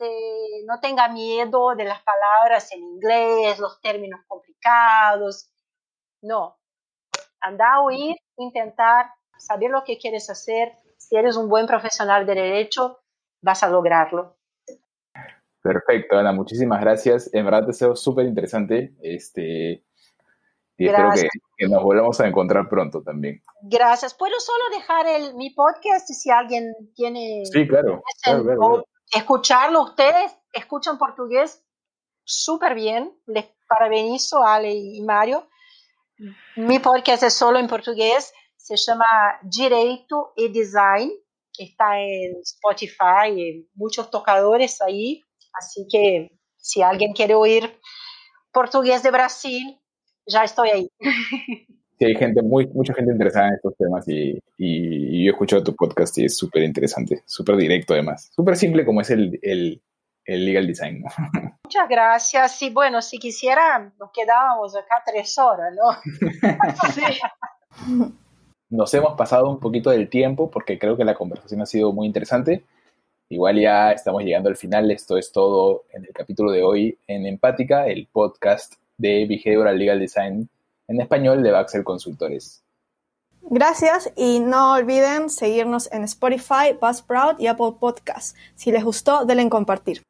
no 0.66 0.80
tenga 0.80 1.08
miedo 1.08 1.74
de 1.74 1.84
las 1.84 2.02
palabras 2.02 2.72
en 2.72 2.82
inglés, 2.82 3.58
los 3.58 3.80
términos 3.80 4.20
complicados. 4.26 5.50
No. 6.20 6.58
Anda 7.40 7.74
a 7.74 7.80
oír, 7.80 8.16
intentar 8.36 9.06
saber 9.38 9.70
lo 9.70 9.82
que 9.84 9.98
quieres 9.98 10.28
hacer. 10.30 10.78
Si 10.98 11.16
eres 11.16 11.36
un 11.36 11.48
buen 11.48 11.66
profesional 11.66 12.26
de 12.26 12.34
derecho, 12.34 13.02
vas 13.40 13.62
a 13.62 13.68
lograrlo. 13.68 14.36
Perfecto, 15.62 16.18
Ana, 16.18 16.32
muchísimas 16.32 16.80
gracias. 16.80 17.32
En 17.32 17.44
verdad 17.44 17.66
te 17.66 17.72
sido 17.72 17.94
súper 17.94 18.26
interesante. 18.26 18.94
Este, 19.00 19.84
y 20.76 20.88
espero 20.88 21.10
que, 21.56 21.68
nos 21.68 21.82
volvamos 21.82 22.20
a 22.20 22.26
encontrar 22.26 22.68
pronto 22.68 23.02
también. 23.02 23.42
Gracias. 23.62 24.14
¿Puedo 24.14 24.38
solo 24.40 24.64
dejar 24.76 25.06
el, 25.06 25.34
mi 25.34 25.50
podcast 25.50 26.08
si 26.08 26.30
alguien 26.30 26.72
tiene... 26.94 27.44
Sí, 27.44 27.66
claro. 27.68 28.02
Escucharlo 29.14 29.82
ustedes, 29.82 30.36
escuchan 30.52 30.98
portugués 30.98 31.64
súper 32.24 32.74
bien. 32.74 33.16
Les 33.26 33.46
parabenizo 33.68 34.42
a 34.42 34.56
Ale 34.56 34.72
y 34.72 35.00
Mario. 35.02 35.46
Mi 36.56 36.80
podcast 36.80 37.22
es 37.22 37.34
solo 37.34 37.58
en 37.58 37.68
portugués. 37.68 38.32
Se 38.56 38.76
llama 38.76 39.06
Direito 39.42 40.32
e 40.36 40.48
Design 40.48 41.12
está 41.58 42.00
en 42.00 42.36
Spotify, 42.42 43.28
en 43.28 43.68
muchos 43.74 44.10
tocadores 44.10 44.80
ahí, 44.80 45.22
así 45.52 45.86
que 45.90 46.30
si 46.56 46.82
alguien 46.82 47.12
quiere 47.12 47.34
oír 47.34 47.78
portugués 48.52 49.02
de 49.02 49.10
Brasil, 49.10 49.78
ya 50.26 50.44
estoy 50.44 50.70
ahí. 50.70 50.88
Sí, 51.98 52.06
hay 52.06 52.16
gente, 52.16 52.42
muy, 52.42 52.66
mucha 52.68 52.94
gente 52.94 53.12
interesada 53.12 53.46
en 53.46 53.54
estos 53.54 53.76
temas 53.76 54.08
y, 54.08 54.36
y, 54.58 55.24
yo 55.24 55.30
he 55.30 55.32
escuchado 55.32 55.62
tu 55.62 55.76
podcast 55.76 56.18
y 56.18 56.24
es 56.24 56.36
súper 56.36 56.64
interesante, 56.64 57.22
súper 57.26 57.54
directo 57.56 57.92
además, 57.92 58.28
súper 58.34 58.56
simple 58.56 58.84
como 58.84 59.02
es 59.02 59.10
el, 59.10 59.38
el, 59.40 59.80
el 60.24 60.44
legal 60.44 60.66
design. 60.66 61.04
Muchas 61.64 61.88
gracias. 61.88 62.60
Y 62.62 62.70
bueno, 62.70 63.02
si 63.02 63.18
quisiera, 63.18 63.92
nos 63.98 64.10
quedábamos 64.12 64.74
acá 64.76 65.02
tres 65.06 65.36
horas, 65.38 65.72
¿no? 65.74 65.92
sí. 66.92 68.02
Nos 68.70 68.92
hemos 68.94 69.14
pasado 69.16 69.48
un 69.48 69.60
poquito 69.60 69.90
del 69.90 70.08
tiempo 70.08 70.50
porque 70.50 70.78
creo 70.78 70.96
que 70.96 71.04
la 71.04 71.14
conversación 71.14 71.60
ha 71.60 71.66
sido 71.66 71.92
muy 71.92 72.06
interesante. 72.06 72.64
Igual 73.32 73.58
ya 73.58 73.92
estamos 73.92 74.22
llegando 74.24 74.50
al 74.50 74.58
final. 74.58 74.90
Esto 74.90 75.16
es 75.16 75.32
todo 75.32 75.84
en 75.94 76.04
el 76.04 76.10
capítulo 76.12 76.52
de 76.52 76.62
hoy 76.62 76.98
en 77.06 77.24
Empática, 77.24 77.86
el 77.86 78.06
podcast 78.12 78.74
de 78.98 79.24
Behavioral 79.26 79.78
Legal 79.78 80.00
Design 80.00 80.50
en 80.86 81.00
español 81.00 81.42
de 81.42 81.50
Baxel 81.50 81.82
Consultores. 81.82 82.62
Gracias 83.40 84.12
y 84.16 84.40
no 84.40 84.74
olviden 84.74 85.30
seguirnos 85.30 85.90
en 85.92 86.04
Spotify, 86.04 86.76
Buzzsprout 86.78 87.40
y 87.40 87.46
Apple 87.46 87.72
Podcasts. 87.80 88.34
Si 88.54 88.70
les 88.70 88.84
gustó, 88.84 89.24
denle 89.24 89.44
en 89.44 89.48
compartir. 89.48 90.02